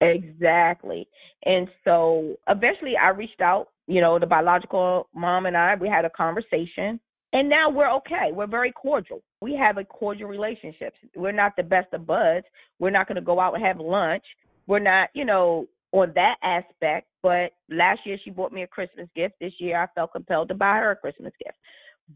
Exactly. 0.00 1.08
And 1.44 1.68
so 1.84 2.36
eventually 2.48 2.94
I 2.96 3.10
reached 3.10 3.40
out, 3.40 3.68
you 3.86 4.00
know, 4.00 4.18
the 4.18 4.26
biological 4.26 5.08
mom 5.14 5.46
and 5.46 5.56
I, 5.56 5.74
we 5.74 5.88
had 5.88 6.04
a 6.04 6.10
conversation. 6.10 7.00
And 7.32 7.48
now 7.48 7.70
we're 7.70 7.92
okay. 7.96 8.30
We're 8.32 8.46
very 8.46 8.72
cordial. 8.72 9.22
We 9.40 9.54
have 9.54 9.78
a 9.78 9.84
cordial 9.84 10.28
relationship. 10.28 10.94
We're 11.14 11.32
not 11.32 11.52
the 11.56 11.62
best 11.62 11.92
of 11.92 12.06
buds. 12.06 12.46
We're 12.78 12.90
not 12.90 13.06
going 13.06 13.16
to 13.16 13.22
go 13.22 13.38
out 13.38 13.54
and 13.54 13.64
have 13.64 13.78
lunch. 13.78 14.24
We're 14.66 14.80
not, 14.80 15.10
you 15.14 15.24
know, 15.24 15.66
on 15.92 16.12
that 16.14 16.36
aspect. 16.42 17.08
But 17.22 17.52
last 17.70 18.00
year 18.04 18.18
she 18.24 18.30
bought 18.30 18.52
me 18.52 18.62
a 18.62 18.66
Christmas 18.66 19.08
gift. 19.14 19.34
This 19.40 19.52
year 19.58 19.80
I 19.80 19.86
felt 19.94 20.12
compelled 20.12 20.48
to 20.48 20.54
buy 20.54 20.76
her 20.76 20.92
a 20.92 20.96
Christmas 20.96 21.32
gift. 21.44 21.56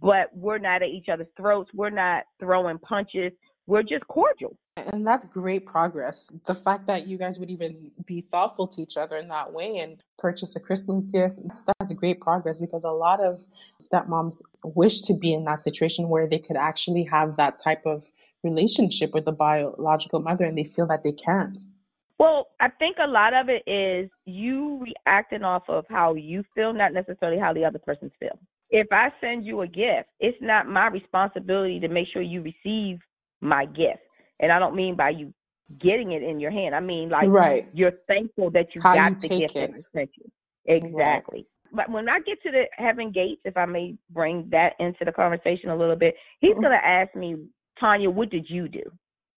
But 0.00 0.36
we're 0.36 0.58
not 0.58 0.82
at 0.82 0.88
each 0.88 1.08
other's 1.08 1.28
throats. 1.36 1.70
We're 1.74 1.90
not 1.90 2.24
throwing 2.40 2.78
punches 2.78 3.32
we're 3.66 3.82
just 3.82 4.06
cordial. 4.08 4.56
And 4.76 5.06
that's 5.06 5.24
great 5.24 5.66
progress. 5.66 6.30
The 6.46 6.54
fact 6.54 6.86
that 6.88 7.06
you 7.06 7.16
guys 7.16 7.38
would 7.38 7.50
even 7.50 7.92
be 8.04 8.20
thoughtful 8.20 8.66
to 8.68 8.82
each 8.82 8.96
other 8.96 9.16
in 9.16 9.28
that 9.28 9.52
way 9.52 9.78
and 9.78 10.02
purchase 10.18 10.56
a 10.56 10.60
Christmas 10.60 11.06
gift, 11.06 11.40
that's, 11.78 11.94
great 11.94 12.20
progress 12.20 12.60
because 12.60 12.82
a 12.82 12.90
lot 12.90 13.20
of 13.20 13.40
stepmoms 13.80 14.42
wish 14.64 15.02
to 15.02 15.14
be 15.14 15.32
in 15.32 15.44
that 15.44 15.60
situation 15.60 16.08
where 16.08 16.26
they 16.26 16.38
could 16.38 16.56
actually 16.56 17.04
have 17.04 17.36
that 17.36 17.58
type 17.62 17.82
of 17.84 18.10
relationship 18.42 19.12
with 19.14 19.26
the 19.26 19.32
biological 19.32 20.18
mother 20.20 20.44
and 20.44 20.58
they 20.58 20.64
feel 20.64 20.86
that 20.86 21.02
they 21.04 21.12
can't. 21.12 21.60
Well, 22.18 22.48
I 22.58 22.68
think 22.68 22.96
a 23.00 23.06
lot 23.06 23.34
of 23.34 23.48
it 23.48 23.62
is 23.66 24.10
you 24.24 24.82
reacting 24.82 25.44
off 25.44 25.64
of 25.68 25.84
how 25.88 26.14
you 26.14 26.42
feel, 26.54 26.72
not 26.72 26.92
necessarily 26.92 27.38
how 27.38 27.52
the 27.52 27.64
other 27.64 27.78
person 27.78 28.10
feels. 28.18 28.38
If 28.76 28.88
I 28.90 29.10
send 29.20 29.46
you 29.46 29.60
a 29.60 29.68
gift, 29.68 30.08
it's 30.18 30.36
not 30.40 30.66
my 30.66 30.88
responsibility 30.88 31.78
to 31.78 31.86
make 31.86 32.08
sure 32.12 32.22
you 32.22 32.42
receive 32.42 32.98
my 33.40 33.66
gift. 33.66 34.00
And 34.40 34.50
I 34.50 34.58
don't 34.58 34.74
mean 34.74 34.96
by 34.96 35.10
you 35.10 35.32
getting 35.80 36.10
it 36.10 36.24
in 36.24 36.40
your 36.40 36.50
hand. 36.50 36.74
I 36.74 36.80
mean 36.80 37.08
like 37.08 37.28
right. 37.28 37.68
you're 37.72 37.92
thankful 38.08 38.50
that 38.50 38.66
you 38.74 38.82
How 38.82 38.96
got 38.96 39.22
you 39.22 39.28
the 39.28 39.38
gift 39.38 39.54
it. 39.54 39.70
that 39.70 39.78
I 39.78 39.98
sent 40.00 40.10
you. 40.16 40.28
Exactly. 40.66 41.46
Right. 41.72 41.86
But 41.86 41.90
when 41.92 42.08
I 42.08 42.18
get 42.18 42.42
to 42.42 42.50
the 42.50 42.64
Heaven 42.72 43.12
Gates, 43.12 43.42
if 43.44 43.56
I 43.56 43.64
may 43.64 43.94
bring 44.10 44.48
that 44.50 44.72
into 44.80 45.04
the 45.04 45.12
conversation 45.12 45.70
a 45.70 45.76
little 45.76 45.94
bit, 45.94 46.16
he's 46.40 46.50
mm-hmm. 46.50 46.62
gonna 46.62 46.80
ask 46.82 47.14
me, 47.14 47.36
Tanya, 47.78 48.10
what 48.10 48.30
did 48.30 48.50
you 48.50 48.66
do? 48.66 48.82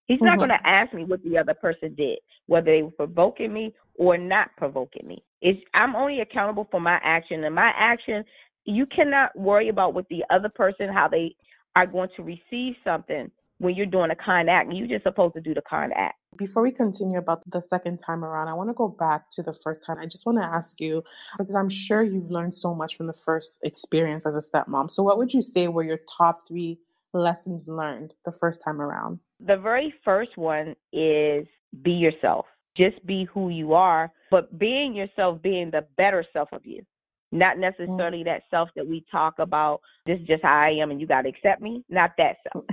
He's 0.06 0.16
mm-hmm. 0.16 0.26
not 0.26 0.40
gonna 0.40 0.58
ask 0.64 0.92
me 0.92 1.04
what 1.04 1.22
the 1.22 1.38
other 1.38 1.54
person 1.54 1.94
did, 1.94 2.18
whether 2.46 2.72
they 2.72 2.82
were 2.82 2.90
provoking 2.90 3.52
me 3.52 3.72
or 3.94 4.18
not 4.18 4.48
provoking 4.56 5.06
me. 5.06 5.22
It's 5.42 5.60
I'm 5.74 5.94
only 5.94 6.20
accountable 6.22 6.66
for 6.72 6.80
my 6.80 6.98
action 7.04 7.44
and 7.44 7.54
my 7.54 7.72
action 7.76 8.24
you 8.68 8.84
cannot 8.86 9.36
worry 9.36 9.68
about 9.70 9.94
what 9.94 10.06
the 10.10 10.24
other 10.30 10.50
person 10.50 10.88
how 10.92 11.08
they 11.08 11.34
are 11.74 11.86
going 11.86 12.10
to 12.16 12.22
receive 12.22 12.74
something 12.84 13.30
when 13.58 13.74
you're 13.74 13.86
doing 13.86 14.10
a 14.10 14.16
kind 14.16 14.50
act. 14.50 14.70
You're 14.72 14.86
just 14.86 15.04
supposed 15.04 15.34
to 15.34 15.40
do 15.40 15.54
the 15.54 15.62
kind 15.62 15.92
act. 15.96 16.16
Before 16.36 16.62
we 16.62 16.70
continue 16.70 17.18
about 17.18 17.42
the 17.50 17.62
second 17.62 17.98
time 17.98 18.22
around, 18.24 18.48
I 18.48 18.52
want 18.52 18.68
to 18.68 18.74
go 18.74 18.88
back 18.88 19.30
to 19.32 19.42
the 19.42 19.54
first 19.54 19.84
time. 19.86 19.96
I 19.98 20.06
just 20.06 20.26
want 20.26 20.38
to 20.38 20.44
ask 20.44 20.80
you, 20.80 21.02
because 21.38 21.54
I'm 21.54 21.70
sure 21.70 22.02
you've 22.02 22.30
learned 22.30 22.54
so 22.54 22.74
much 22.74 22.96
from 22.96 23.06
the 23.06 23.14
first 23.14 23.58
experience 23.64 24.26
as 24.26 24.36
a 24.36 24.50
stepmom. 24.50 24.90
So, 24.90 25.02
what 25.02 25.16
would 25.16 25.32
you 25.32 25.40
say 25.40 25.68
were 25.68 25.82
your 25.82 26.00
top 26.16 26.46
three 26.46 26.78
lessons 27.14 27.68
learned 27.68 28.12
the 28.26 28.32
first 28.32 28.60
time 28.62 28.82
around? 28.82 29.20
The 29.40 29.56
very 29.56 29.94
first 30.04 30.36
one 30.36 30.76
is 30.92 31.46
be 31.82 31.92
yourself. 31.92 32.44
Just 32.76 33.04
be 33.06 33.26
who 33.32 33.48
you 33.48 33.72
are, 33.72 34.12
but 34.30 34.56
being 34.58 34.94
yourself, 34.94 35.42
being 35.42 35.70
the 35.70 35.86
better 35.96 36.24
self 36.34 36.50
of 36.52 36.66
you 36.66 36.84
not 37.32 37.56
mm. 37.56 37.60
necessarily 37.60 38.22
that 38.24 38.42
self 38.50 38.68
that 38.76 38.86
we 38.86 39.04
talk 39.10 39.38
about 39.38 39.80
this 40.06 40.18
is 40.20 40.26
just 40.26 40.42
how 40.42 40.56
i 40.56 40.70
am 40.70 40.90
and 40.90 41.00
you 41.00 41.06
got 41.06 41.22
to 41.22 41.28
accept 41.28 41.60
me 41.60 41.84
not 41.88 42.12
that 42.18 42.36
self 42.52 42.64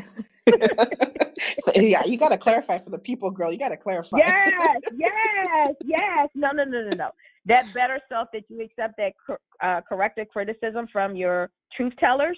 yeah, 1.75 2.03
you 2.05 2.17
got 2.17 2.29
to 2.29 2.37
clarify 2.37 2.77
for 2.77 2.89
the 2.89 2.99
people, 2.99 3.31
girl. 3.31 3.51
You 3.51 3.57
got 3.57 3.69
to 3.69 3.77
clarify. 3.77 4.17
Yes, 4.17 4.81
yes, 4.95 5.73
yes. 5.83 6.29
No, 6.35 6.51
no, 6.51 6.63
no, 6.63 6.83
no, 6.83 6.95
no. 6.95 7.09
That 7.45 7.73
better 7.73 7.99
self 8.09 8.29
that 8.33 8.43
you 8.49 8.61
accept 8.61 8.97
that 8.97 9.13
uh, 9.61 9.81
corrective 9.87 10.27
criticism 10.29 10.87
from 10.91 11.15
your 11.15 11.49
truth 11.75 11.93
tellers. 11.99 12.37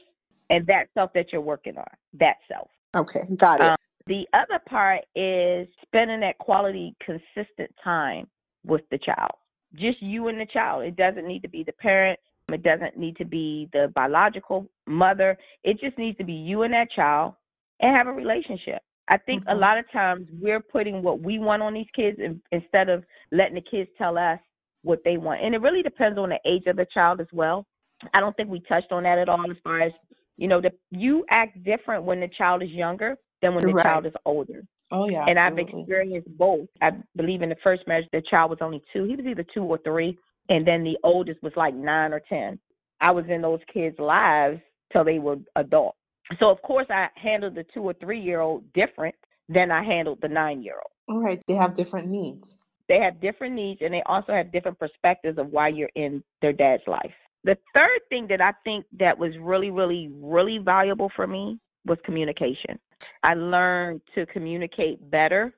And 0.50 0.66
that 0.68 0.88
self 0.94 1.12
that 1.14 1.34
you're 1.34 1.42
working 1.42 1.78
on, 1.78 1.84
that 2.20 2.38
self. 2.50 2.70
Okay, 2.96 3.20
got 3.36 3.60
it. 3.60 3.66
Um, 3.66 3.76
the 4.06 4.26
other 4.32 4.62
part 4.70 5.02
is 5.14 5.68
spending 5.82 6.22
that 6.22 6.38
quality, 6.38 6.96
consistent 7.06 7.70
time 7.84 8.28
with 8.66 8.84
the 8.90 8.98
child. 8.98 9.34
Just 9.78 10.02
you 10.02 10.28
and 10.28 10.40
the 10.40 10.46
child. 10.46 10.84
It 10.84 10.96
doesn't 10.96 11.28
need 11.28 11.42
to 11.44 11.50
be 11.50 11.64
the 11.64 11.74
parent. 11.74 12.20
It 12.52 12.64
doesn't 12.64 12.98
need 12.98 13.18
to 13.18 13.26
be 13.26 13.70
the 13.74 13.92
biological 13.94 14.70
mother. 14.88 15.38
It 15.64 15.80
just 15.80 15.98
needs 15.98 16.18
to 16.18 16.24
be 16.24 16.34
you 16.34 16.64
and 16.64 16.74
that 16.74 16.92
child 16.92 17.34
and 17.82 17.96
have 17.96 18.08
a 18.08 18.12
relationship. 18.12 18.82
I 19.10 19.18
think 19.18 19.44
mm-hmm. 19.44 19.58
a 19.58 19.60
lot 19.60 19.78
of 19.78 19.90
times 19.92 20.28
we're 20.40 20.60
putting 20.60 21.02
what 21.04 21.22
we 21.22 21.40
want 21.40 21.62
on 21.62 21.74
these 21.74 21.88
kids 21.96 22.18
instead 22.52 22.90
of 22.90 23.04
letting 23.32 23.56
the 23.56 23.62
kids 23.62 23.90
tell 23.98 24.18
us 24.18 24.40
what 24.84 25.00
they 25.04 25.18
want. 25.18 25.44
And 25.44 25.56
it 25.56 25.62
really 25.62 25.82
depends 25.82 26.18
on 26.18 26.30
the 26.30 26.40
age 26.46 26.64
of 26.68 26.78
the 26.78 26.88
child 26.94 27.20
as 27.20 27.28
well. 27.32 27.66
I 28.14 28.20
don't 28.20 28.36
think 28.36 28.50
we 28.50 28.62
touched 28.62 28.92
on 28.92 29.04
that 29.04 29.18
at 29.18 29.30
all 29.30 29.50
as 29.50 29.58
far 29.64 29.82
as, 29.82 29.92
you 30.38 30.48
know, 30.48 30.62
the, 30.62 30.72
you 30.92 31.26
act 31.30 31.64
different 31.64 32.04
when 32.04 32.20
the 32.20 32.30
child 32.38 32.64
is 32.64 32.70
younger 32.70 33.18
than 33.42 33.56
when 33.56 33.66
the 33.66 33.74
right. 33.74 33.86
child 33.86 34.06
is 34.06 34.14
older. 34.26 34.64
Oh 34.92 35.10
yeah. 35.10 35.26
And 35.28 35.38
absolutely. 35.38 35.74
I've 35.74 35.80
experienced 35.80 36.38
both. 36.38 36.68
I 36.82 36.92
believe 37.16 37.42
in 37.42 37.50
the 37.50 37.56
first 37.64 37.84
marriage 37.88 38.08
the 38.12 38.22
child 38.30 38.50
was 38.50 38.60
only 38.62 38.82
two. 38.94 39.04
He 39.04 39.16
was 39.16 39.26
either 39.26 39.46
two 39.54 39.64
or 39.64 39.78
three. 39.80 40.18
And 40.50 40.66
then 40.66 40.84
the 40.84 40.98
oldest 41.04 41.44
was 41.44 41.52
like 41.58 41.76
nine 41.76 42.14
or 42.14 42.22
ten. 42.30 42.60
I 43.02 43.12
was 43.12 43.26
in 43.30 43.42
those 43.42 43.60
kids' 43.74 44.00
lives 44.00 44.60
till 44.94 45.04
they 45.04 45.20
were 45.20 45.38
adults. 45.56 45.98
So 46.40 46.50
of 46.50 46.62
course 46.62 46.88
I 46.90 47.08
handled 47.16 47.56
the 47.56 47.66
two 47.74 47.82
or 47.82 47.94
three 47.94 48.20
year 48.20 48.40
old 48.40 48.64
different 48.74 49.16
than 49.50 49.72
I 49.72 49.84
handled 49.84 50.20
the 50.22 50.30
nine 50.30 50.62
year 50.62 50.76
old. 50.76 51.18
All 51.18 51.24
right. 51.24 51.42
They 51.48 51.56
have 51.56 51.74
different 51.74 52.08
needs. 52.08 52.58
They 52.88 53.00
have 53.00 53.20
different 53.20 53.56
needs 53.56 53.82
and 53.82 53.94
they 53.94 54.04
also 54.06 54.32
have 54.32 54.52
different 54.52 54.80
perspectives 54.80 55.38
of 55.38 55.52
why 55.52 55.70
you're 55.70 55.90
in 55.96 56.24
their 56.42 56.54
dad's 56.54 56.84
life. 56.88 57.14
The 57.44 57.58
third 57.74 58.02
thing 58.10 58.28
that 58.30 58.42
I 58.42 58.52
think 58.64 58.86
that 59.00 59.18
was 59.18 59.32
really, 59.40 59.70
really, 59.70 60.10
really 60.14 60.58
valuable 60.58 61.12
for 61.16 61.28
me 61.28 61.60
was 61.88 61.98
communication. 62.06 62.80
I 63.24 63.34
learned 63.34 64.02
to 64.16 64.26
communicate 64.28 65.10
better 65.10 65.54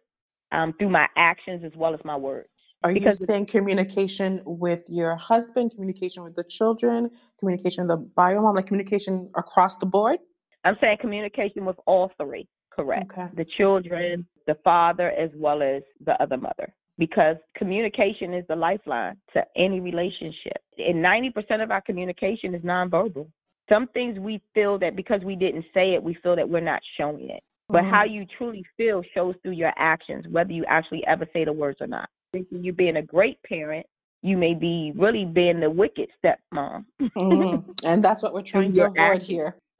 um, 0.51 0.73
through 0.77 0.89
my 0.89 1.07
actions 1.17 1.63
as 1.65 1.71
well 1.75 1.93
as 1.93 1.99
my 2.03 2.15
words. 2.15 2.49
Are 2.83 2.93
because 2.93 3.19
you 3.19 3.25
saying 3.25 3.47
communication 3.47 4.41
with 4.45 4.83
your 4.87 5.15
husband, 5.17 5.71
communication 5.71 6.23
with 6.23 6.35
the 6.35 6.45
children, 6.45 7.11
communication 7.37 7.85
with 7.85 7.97
the 7.97 8.05
bio 8.15 8.41
mom, 8.41 8.55
like 8.55 8.67
communication 8.67 9.29
across 9.35 9.77
the 9.77 9.85
board? 9.85 10.19
I'm 10.63 10.77
saying 10.79 10.97
communication 11.01 11.65
with 11.65 11.75
all 11.85 12.11
three, 12.17 12.47
correct. 12.71 13.11
Okay. 13.11 13.27
The 13.35 13.45
children, 13.57 14.25
the 14.47 14.55
father, 14.63 15.11
as 15.11 15.29
well 15.35 15.61
as 15.61 15.83
the 16.05 16.21
other 16.21 16.37
mother. 16.37 16.73
Because 16.97 17.37
communication 17.55 18.33
is 18.33 18.45
the 18.47 18.55
lifeline 18.55 19.15
to 19.33 19.43
any 19.57 19.79
relationship. 19.79 20.61
And 20.77 21.03
90% 21.03 21.63
of 21.63 21.71
our 21.71 21.81
communication 21.81 22.53
is 22.53 22.61
nonverbal. 22.61 23.27
Some 23.69 23.87
things 23.87 24.19
we 24.19 24.41
feel 24.53 24.79
that 24.79 24.95
because 24.95 25.21
we 25.23 25.35
didn't 25.35 25.65
say 25.73 25.93
it, 25.93 26.03
we 26.03 26.15
feel 26.15 26.35
that 26.35 26.49
we're 26.49 26.59
not 26.59 26.81
showing 26.97 27.29
it. 27.29 27.43
But 27.69 27.83
mm-hmm. 27.83 27.91
how 27.91 28.03
you 28.03 28.25
truly 28.37 28.65
feel 28.77 29.03
shows 29.13 29.35
through 29.43 29.51
your 29.51 29.73
actions, 29.77 30.25
whether 30.29 30.51
you 30.51 30.65
actually 30.67 31.05
ever 31.05 31.27
say 31.31 31.45
the 31.45 31.53
words 31.53 31.77
or 31.79 31.87
not. 31.87 32.09
Thinking 32.31 32.63
you're 32.63 32.73
being 32.73 32.97
a 32.97 33.01
great 33.01 33.41
parent, 33.43 33.85
you 34.21 34.37
may 34.37 34.55
be 34.55 34.91
really 34.95 35.25
being 35.25 35.59
the 35.59 35.69
wicked 35.69 36.09
stepmom. 36.23 36.85
mm-hmm. 37.01 37.71
And 37.85 38.03
that's 38.03 38.23
what 38.23 38.33
we're 38.33 38.41
trying 38.41 38.71
to 38.73 38.85
avoid 38.85 38.97
actions. 38.99 39.27
here. 39.27 39.55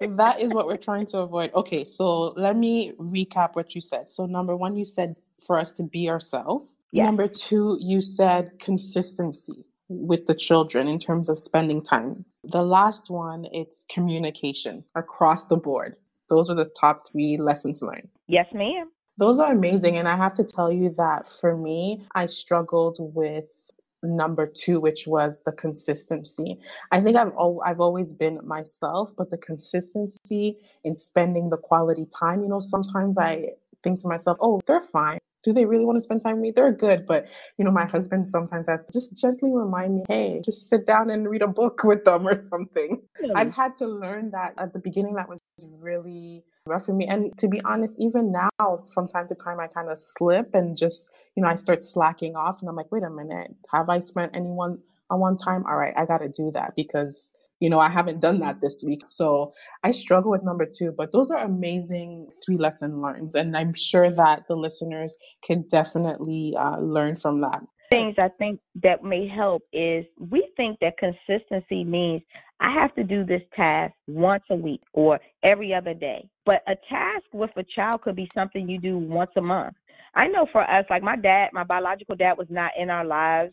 that 0.00 0.40
is 0.40 0.54
what 0.54 0.66
we're 0.66 0.76
trying 0.76 1.06
to 1.06 1.18
avoid. 1.18 1.52
Okay, 1.54 1.84
so 1.84 2.32
let 2.36 2.56
me 2.56 2.92
recap 2.92 3.54
what 3.54 3.74
you 3.74 3.80
said. 3.80 4.08
So, 4.08 4.26
number 4.26 4.56
one, 4.56 4.76
you 4.76 4.84
said 4.84 5.16
for 5.46 5.58
us 5.58 5.72
to 5.72 5.82
be 5.82 6.08
ourselves. 6.08 6.76
Yes. 6.92 7.06
Number 7.06 7.28
two, 7.28 7.78
you 7.80 8.00
said 8.00 8.58
consistency 8.58 9.64
with 10.00 10.26
the 10.26 10.34
children 10.34 10.88
in 10.88 10.98
terms 10.98 11.28
of 11.28 11.38
spending 11.38 11.82
time. 11.82 12.24
The 12.44 12.62
last 12.62 13.10
one, 13.10 13.46
it's 13.52 13.84
communication 13.88 14.84
across 14.94 15.46
the 15.46 15.56
board. 15.56 15.96
Those 16.28 16.50
are 16.50 16.54
the 16.54 16.70
top 16.80 17.06
three 17.06 17.36
lessons 17.36 17.82
learned. 17.82 18.08
Yes, 18.26 18.46
ma'am. 18.52 18.90
Those 19.18 19.38
are 19.38 19.52
amazing. 19.52 19.98
And 19.98 20.08
I 20.08 20.16
have 20.16 20.34
to 20.34 20.44
tell 20.44 20.72
you 20.72 20.90
that 20.96 21.28
for 21.28 21.56
me, 21.56 22.06
I 22.14 22.26
struggled 22.26 22.96
with 23.00 23.70
number 24.02 24.46
two, 24.46 24.80
which 24.80 25.06
was 25.06 25.42
the 25.44 25.52
consistency. 25.52 26.58
I 26.90 27.00
think 27.00 27.16
I've 27.16 27.32
al- 27.38 27.62
I've 27.64 27.80
always 27.80 28.14
been 28.14 28.40
myself, 28.44 29.12
but 29.16 29.30
the 29.30 29.38
consistency 29.38 30.58
in 30.82 30.96
spending 30.96 31.50
the 31.50 31.56
quality 31.56 32.06
time. 32.06 32.42
You 32.42 32.48
know, 32.48 32.60
sometimes 32.60 33.18
I 33.18 33.50
think 33.84 34.00
to 34.00 34.08
myself, 34.08 34.38
"Oh, 34.40 34.60
they're 34.66 34.82
fine. 34.82 35.20
Do 35.42 35.52
they 35.52 35.64
really 35.64 35.84
want 35.84 35.96
to 35.96 36.00
spend 36.00 36.22
time 36.22 36.34
with 36.34 36.42
me? 36.42 36.52
They're 36.54 36.72
good." 36.72 37.06
But 37.06 37.26
you 37.58 37.64
know, 37.64 37.70
my 37.70 37.86
husband 37.86 38.26
sometimes 38.26 38.68
has 38.68 38.82
to 38.84 38.92
just 38.92 39.16
gently 39.16 39.50
remind 39.52 39.96
me, 39.96 40.02
"Hey, 40.08 40.40
just 40.44 40.68
sit 40.68 40.86
down 40.86 41.10
and 41.10 41.28
read 41.28 41.42
a 41.42 41.48
book 41.48 41.82
with 41.84 42.04
them 42.04 42.26
or 42.26 42.38
something." 42.38 43.02
I've 43.34 43.54
had 43.54 43.76
to 43.76 43.86
learn 43.86 44.30
that 44.32 44.54
at 44.58 44.72
the 44.72 44.78
beginning. 44.78 45.14
That 45.14 45.28
was 45.28 45.40
really 45.78 46.44
rough 46.66 46.86
for 46.86 46.92
me. 46.92 47.06
And 47.06 47.36
to 47.38 47.48
be 47.48 47.60
honest, 47.64 47.96
even 47.98 48.32
now, 48.32 48.48
from 48.94 49.06
time 49.06 49.26
to 49.28 49.34
time, 49.34 49.60
I 49.60 49.66
kind 49.66 49.90
of 49.90 49.98
slip 49.98 50.54
and 50.54 50.76
just, 50.76 51.10
you 51.36 51.42
know, 51.42 51.48
I 51.48 51.54
start 51.54 51.82
slacking 51.82 52.36
off 52.36 52.60
and 52.60 52.68
I'm 52.68 52.76
like, 52.76 52.92
wait 52.92 53.02
a 53.02 53.10
minute, 53.10 53.54
have 53.72 53.88
I 53.88 53.98
spent 53.98 54.32
anyone 54.34 54.78
on 55.10 55.20
one 55.20 55.36
time? 55.36 55.64
All 55.66 55.76
right, 55.76 55.94
I 55.96 56.06
got 56.06 56.18
to 56.18 56.28
do 56.28 56.50
that 56.52 56.74
because, 56.76 57.34
you 57.62 57.70
know, 57.70 57.78
I 57.78 57.88
haven't 57.88 58.20
done 58.20 58.40
that 58.40 58.60
this 58.60 58.82
week. 58.84 59.02
So 59.06 59.52
I 59.84 59.92
struggle 59.92 60.32
with 60.32 60.42
number 60.42 60.66
two, 60.66 60.90
but 60.90 61.12
those 61.12 61.30
are 61.30 61.38
amazing 61.38 62.26
three 62.44 62.56
lesson 62.56 63.00
learned. 63.00 63.36
And 63.36 63.56
I'm 63.56 63.72
sure 63.72 64.10
that 64.10 64.48
the 64.48 64.56
listeners 64.56 65.14
can 65.44 65.64
definitely 65.70 66.56
uh, 66.58 66.80
learn 66.80 67.14
from 67.14 67.40
that 67.42 67.60
things 67.92 68.14
I 68.16 68.30
think 68.38 68.58
that 68.82 69.04
may 69.04 69.28
help 69.28 69.64
is 69.70 70.06
we 70.18 70.48
think 70.56 70.78
that 70.80 70.94
consistency 70.96 71.84
means 71.84 72.22
I 72.58 72.72
have 72.72 72.94
to 72.94 73.04
do 73.04 73.22
this 73.22 73.42
task 73.54 73.92
once 74.06 74.44
a 74.50 74.54
week 74.54 74.80
or 74.94 75.20
every 75.42 75.74
other 75.74 75.92
day. 75.92 76.26
But 76.46 76.62
a 76.66 76.74
task 76.88 77.26
with 77.34 77.50
a 77.58 77.64
child 77.76 78.00
could 78.00 78.16
be 78.16 78.30
something 78.34 78.66
you 78.66 78.78
do 78.78 78.96
once 78.96 79.32
a 79.36 79.42
month. 79.42 79.74
I 80.14 80.26
know 80.28 80.46
for 80.50 80.62
us, 80.62 80.86
like 80.88 81.02
my 81.02 81.16
dad, 81.16 81.50
my 81.52 81.64
biological 81.64 82.16
dad 82.16 82.38
was 82.38 82.46
not 82.48 82.70
in 82.78 82.88
our 82.88 83.04
lives 83.04 83.52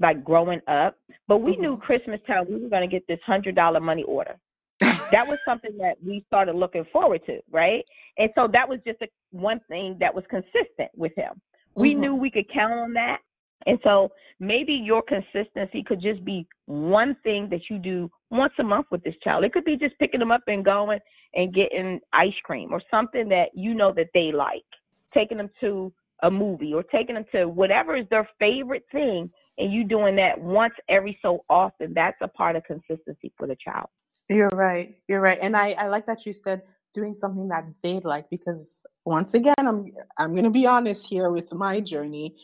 like 0.00 0.24
growing 0.24 0.60
up, 0.68 0.96
but 1.28 1.38
we 1.38 1.52
mm-hmm. 1.52 1.62
knew 1.62 1.76
Christmas 1.78 2.20
time 2.26 2.46
we 2.48 2.60
were 2.60 2.68
going 2.68 2.88
to 2.88 2.92
get 2.92 3.06
this 3.06 3.20
hundred 3.24 3.54
dollar 3.54 3.80
money 3.80 4.02
order. 4.04 4.36
that 4.80 5.26
was 5.26 5.38
something 5.44 5.76
that 5.78 5.96
we 6.04 6.24
started 6.26 6.54
looking 6.54 6.84
forward 6.92 7.22
to, 7.26 7.40
right? 7.50 7.84
And 8.18 8.30
so 8.34 8.48
that 8.52 8.68
was 8.68 8.78
just 8.86 9.00
a, 9.02 9.06
one 9.30 9.60
thing 9.68 9.96
that 10.00 10.14
was 10.14 10.24
consistent 10.28 10.90
with 10.94 11.12
him. 11.16 11.40
We 11.74 11.92
mm-hmm. 11.92 12.00
knew 12.00 12.14
we 12.14 12.30
could 12.30 12.50
count 12.52 12.72
on 12.72 12.92
that 12.94 13.18
and 13.66 13.78
so 13.82 14.10
maybe 14.38 14.72
your 14.72 15.02
consistency 15.02 15.82
could 15.82 16.00
just 16.00 16.24
be 16.24 16.46
one 16.66 17.16
thing 17.22 17.48
that 17.50 17.62
you 17.68 17.78
do 17.78 18.10
once 18.30 18.52
a 18.58 18.62
month 18.62 18.86
with 18.90 19.02
this 19.02 19.14
child. 19.22 19.44
It 19.44 19.52
could 19.52 19.64
be 19.64 19.76
just 19.76 19.98
picking 19.98 20.20
them 20.20 20.30
up 20.30 20.42
and 20.46 20.64
going 20.64 21.00
and 21.34 21.54
getting 21.54 22.00
ice 22.12 22.34
cream 22.44 22.72
or 22.72 22.80
something 22.90 23.28
that 23.28 23.48
you 23.54 23.74
know 23.74 23.92
that 23.94 24.08
they 24.14 24.30
like, 24.32 24.64
taking 25.12 25.38
them 25.38 25.50
to 25.60 25.92
a 26.22 26.30
movie 26.30 26.72
or 26.72 26.82
taking 26.82 27.14
them 27.16 27.26
to 27.32 27.46
whatever 27.46 27.96
is 27.96 28.06
their 28.10 28.28
favorite 28.38 28.84
thing 28.90 29.30
and 29.58 29.72
you 29.72 29.84
doing 29.84 30.16
that 30.16 30.40
once 30.40 30.74
every 30.88 31.18
so 31.22 31.44
often. 31.48 31.94
That's 31.94 32.16
a 32.20 32.28
part 32.28 32.56
of 32.56 32.64
consistency 32.64 33.32
for 33.36 33.46
the 33.46 33.56
child. 33.56 33.88
You're 34.28 34.48
right. 34.48 34.96
You're 35.08 35.20
right. 35.20 35.38
And 35.40 35.56
I, 35.56 35.70
I 35.78 35.86
like 35.86 36.06
that 36.06 36.26
you 36.26 36.32
said 36.32 36.62
doing 36.96 37.12
something 37.12 37.48
that 37.48 37.64
they 37.82 38.00
like 38.00 38.28
because 38.30 38.86
once 39.04 39.34
again 39.34 39.54
i'm 39.58 39.84
i'm 40.18 40.32
going 40.32 40.44
to 40.44 40.50
be 40.50 40.64
honest 40.64 41.06
here 41.06 41.30
with 41.30 41.52
my 41.52 41.78
journey 41.78 42.34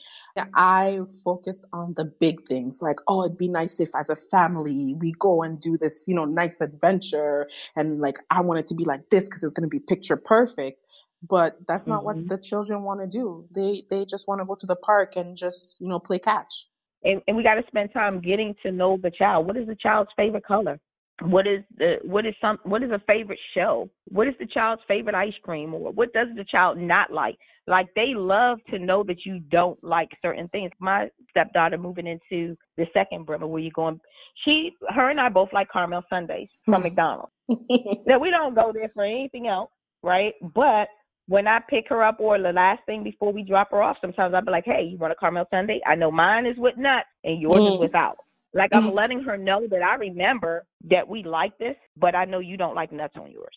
i 0.54 0.98
focused 1.24 1.64
on 1.72 1.94
the 1.96 2.04
big 2.04 2.46
things 2.46 2.82
like 2.82 2.98
oh 3.08 3.24
it'd 3.24 3.38
be 3.38 3.48
nice 3.48 3.80
if 3.80 3.88
as 3.96 4.10
a 4.10 4.16
family 4.16 4.94
we 4.98 5.12
go 5.18 5.42
and 5.42 5.58
do 5.58 5.78
this 5.78 6.04
you 6.06 6.14
know 6.14 6.26
nice 6.26 6.60
adventure 6.60 7.48
and 7.76 8.00
like 8.02 8.18
i 8.30 8.42
want 8.42 8.60
it 8.60 8.66
to 8.66 8.74
be 8.74 8.84
like 8.84 9.08
this 9.08 9.26
because 9.26 9.42
it's 9.42 9.54
going 9.54 9.68
to 9.68 9.74
be 9.74 9.80
picture 9.80 10.18
perfect 10.18 10.78
but 11.26 11.56
that's 11.66 11.86
not 11.86 12.04
mm-hmm. 12.04 12.20
what 12.20 12.28
the 12.28 12.36
children 12.36 12.82
want 12.82 13.00
to 13.00 13.06
do 13.06 13.46
they 13.50 13.82
they 13.88 14.04
just 14.04 14.28
want 14.28 14.38
to 14.38 14.44
go 14.44 14.54
to 14.54 14.66
the 14.66 14.76
park 14.76 15.16
and 15.16 15.34
just 15.34 15.80
you 15.80 15.88
know 15.88 15.98
play 15.98 16.18
catch 16.18 16.66
and, 17.04 17.20
and 17.26 17.36
we 17.36 17.42
got 17.42 17.54
to 17.54 17.66
spend 17.66 17.92
time 17.92 18.20
getting 18.20 18.54
to 18.62 18.72
know 18.72 18.98
the 19.02 19.10
child. 19.10 19.46
What 19.46 19.56
is 19.56 19.66
the 19.66 19.76
child's 19.76 20.10
favorite 20.16 20.44
color? 20.44 20.78
What 21.22 21.46
is 21.46 21.60
the 21.76 21.96
what 22.02 22.26
is 22.26 22.34
some 22.40 22.58
what 22.64 22.82
is 22.82 22.90
a 22.90 23.00
favorite 23.06 23.38
show? 23.54 23.88
What 24.08 24.26
is 24.26 24.34
the 24.40 24.46
child's 24.46 24.82
favorite 24.88 25.14
ice 25.14 25.34
cream? 25.42 25.74
Or 25.74 25.92
what 25.92 26.12
does 26.12 26.28
the 26.36 26.44
child 26.44 26.78
not 26.78 27.12
like? 27.12 27.36
Like 27.66 27.88
they 27.94 28.12
love 28.14 28.58
to 28.70 28.78
know 28.78 29.04
that 29.04 29.24
you 29.24 29.38
don't 29.38 29.82
like 29.84 30.08
certain 30.20 30.48
things. 30.48 30.72
My 30.80 31.10
stepdaughter 31.30 31.78
moving 31.78 32.06
into 32.06 32.56
the 32.76 32.86
second 32.92 33.26
Bremer 33.26 33.46
where 33.46 33.62
you 33.62 33.70
going 33.70 34.00
she 34.44 34.72
her 34.88 35.10
and 35.10 35.20
i 35.20 35.28
both 35.28 35.50
like 35.52 35.70
caramel 35.70 36.02
sundaes 36.08 36.48
from 36.64 36.82
mcdonald's. 36.82 37.30
Now 38.06 38.18
we 38.18 38.30
don't 38.30 38.54
go 38.54 38.72
there 38.72 38.90
for 38.94 39.04
anything 39.04 39.46
else 39.46 39.70
right? 40.02 40.34
But 40.54 40.88
when 41.32 41.48
I 41.48 41.60
pick 41.60 41.88
her 41.88 42.04
up 42.04 42.20
or 42.20 42.38
the 42.38 42.52
last 42.52 42.84
thing 42.84 43.02
before 43.02 43.32
we 43.32 43.42
drop 43.42 43.70
her 43.70 43.82
off, 43.82 43.96
sometimes 44.02 44.34
I'll 44.34 44.44
be 44.44 44.50
like, 44.50 44.66
Hey, 44.66 44.82
you 44.82 44.98
want 44.98 45.14
a 45.14 45.16
caramel 45.16 45.46
sundae? 45.50 45.80
I 45.86 45.94
know 45.94 46.10
mine 46.10 46.44
is 46.44 46.58
with 46.58 46.76
nuts 46.76 47.06
and 47.24 47.40
yours 47.40 47.62
mm. 47.62 47.72
is 47.72 47.80
without. 47.80 48.18
Like 48.52 48.68
I'm 48.74 48.92
letting 48.92 49.22
her 49.22 49.38
know 49.38 49.66
that 49.70 49.80
I 49.82 49.94
remember 49.94 50.66
that 50.90 51.08
we 51.08 51.22
like 51.22 51.56
this, 51.56 51.76
but 51.96 52.14
I 52.14 52.26
know 52.26 52.40
you 52.40 52.58
don't 52.58 52.74
like 52.74 52.92
nuts 52.92 53.14
on 53.16 53.30
yours. 53.30 53.54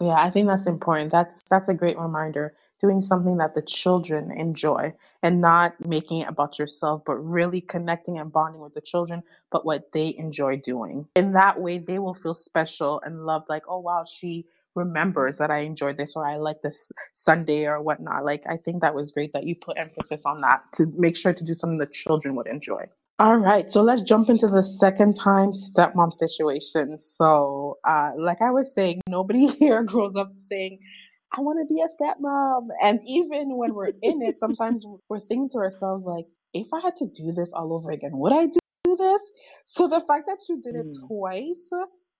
Yeah, 0.00 0.14
I 0.14 0.30
think 0.30 0.48
that's 0.48 0.66
important. 0.66 1.12
That's 1.12 1.42
that's 1.50 1.68
a 1.68 1.74
great 1.74 1.98
reminder. 1.98 2.54
Doing 2.80 3.02
something 3.02 3.36
that 3.38 3.54
the 3.54 3.60
children 3.60 4.30
enjoy 4.30 4.94
and 5.22 5.42
not 5.42 5.74
making 5.84 6.20
it 6.20 6.28
about 6.28 6.58
yourself, 6.58 7.02
but 7.04 7.16
really 7.16 7.60
connecting 7.60 8.18
and 8.18 8.32
bonding 8.32 8.62
with 8.62 8.72
the 8.72 8.80
children, 8.80 9.22
but 9.50 9.66
what 9.66 9.92
they 9.92 10.14
enjoy 10.16 10.56
doing. 10.56 11.08
In 11.14 11.32
that 11.32 11.60
way, 11.60 11.76
they 11.76 11.98
will 11.98 12.14
feel 12.14 12.34
special 12.34 13.02
and 13.04 13.26
loved, 13.26 13.50
like, 13.50 13.64
oh 13.68 13.80
wow, 13.80 14.04
she 14.04 14.46
remembers 14.74 15.38
that 15.38 15.50
I 15.50 15.60
enjoyed 15.60 15.96
this 15.96 16.14
or 16.16 16.26
I 16.26 16.36
like 16.36 16.62
this 16.62 16.92
sundae 17.12 17.64
or 17.64 17.82
whatnot. 17.82 18.24
Like 18.24 18.44
I 18.48 18.56
think 18.56 18.82
that 18.82 18.94
was 18.94 19.10
great 19.10 19.32
that 19.32 19.44
you 19.44 19.56
put 19.56 19.78
emphasis 19.78 20.24
on 20.24 20.40
that 20.42 20.62
to 20.74 20.86
make 20.96 21.16
sure 21.16 21.32
to 21.32 21.44
do 21.44 21.54
something 21.54 21.78
the 21.78 21.86
children 21.86 22.34
would 22.36 22.46
enjoy. 22.46 22.84
All 23.20 23.36
right, 23.36 23.68
so 23.68 23.82
let's 23.82 24.02
jump 24.02 24.30
into 24.30 24.46
the 24.46 24.62
second 24.62 25.16
time 25.16 25.50
stepmom 25.50 26.12
situation. 26.12 27.00
So, 27.00 27.78
uh, 27.84 28.12
like 28.16 28.40
I 28.40 28.52
was 28.52 28.72
saying, 28.72 29.00
nobody 29.08 29.48
here 29.58 29.82
grows 29.82 30.14
up 30.14 30.28
saying, 30.36 30.78
I 31.36 31.40
want 31.40 31.58
to 31.58 31.74
be 31.74 31.82
a 31.82 31.88
stepmom. 31.88 32.68
And 32.80 33.00
even 33.04 33.56
when 33.56 33.74
we're 33.74 33.92
in 34.02 34.22
it, 34.22 34.38
sometimes 34.38 34.86
we're 35.08 35.18
thinking 35.18 35.48
to 35.50 35.58
ourselves, 35.58 36.04
like, 36.04 36.26
if 36.54 36.68
I 36.72 36.78
had 36.80 36.94
to 36.96 37.06
do 37.06 37.32
this 37.32 37.52
all 37.52 37.72
over 37.72 37.90
again, 37.90 38.12
would 38.14 38.32
I 38.32 38.46
do 38.46 38.96
this? 38.96 39.32
So 39.64 39.88
the 39.88 40.00
fact 40.00 40.26
that 40.28 40.38
you 40.48 40.60
did 40.60 40.76
it 40.76 40.86
mm. 40.86 41.08
twice, 41.08 41.70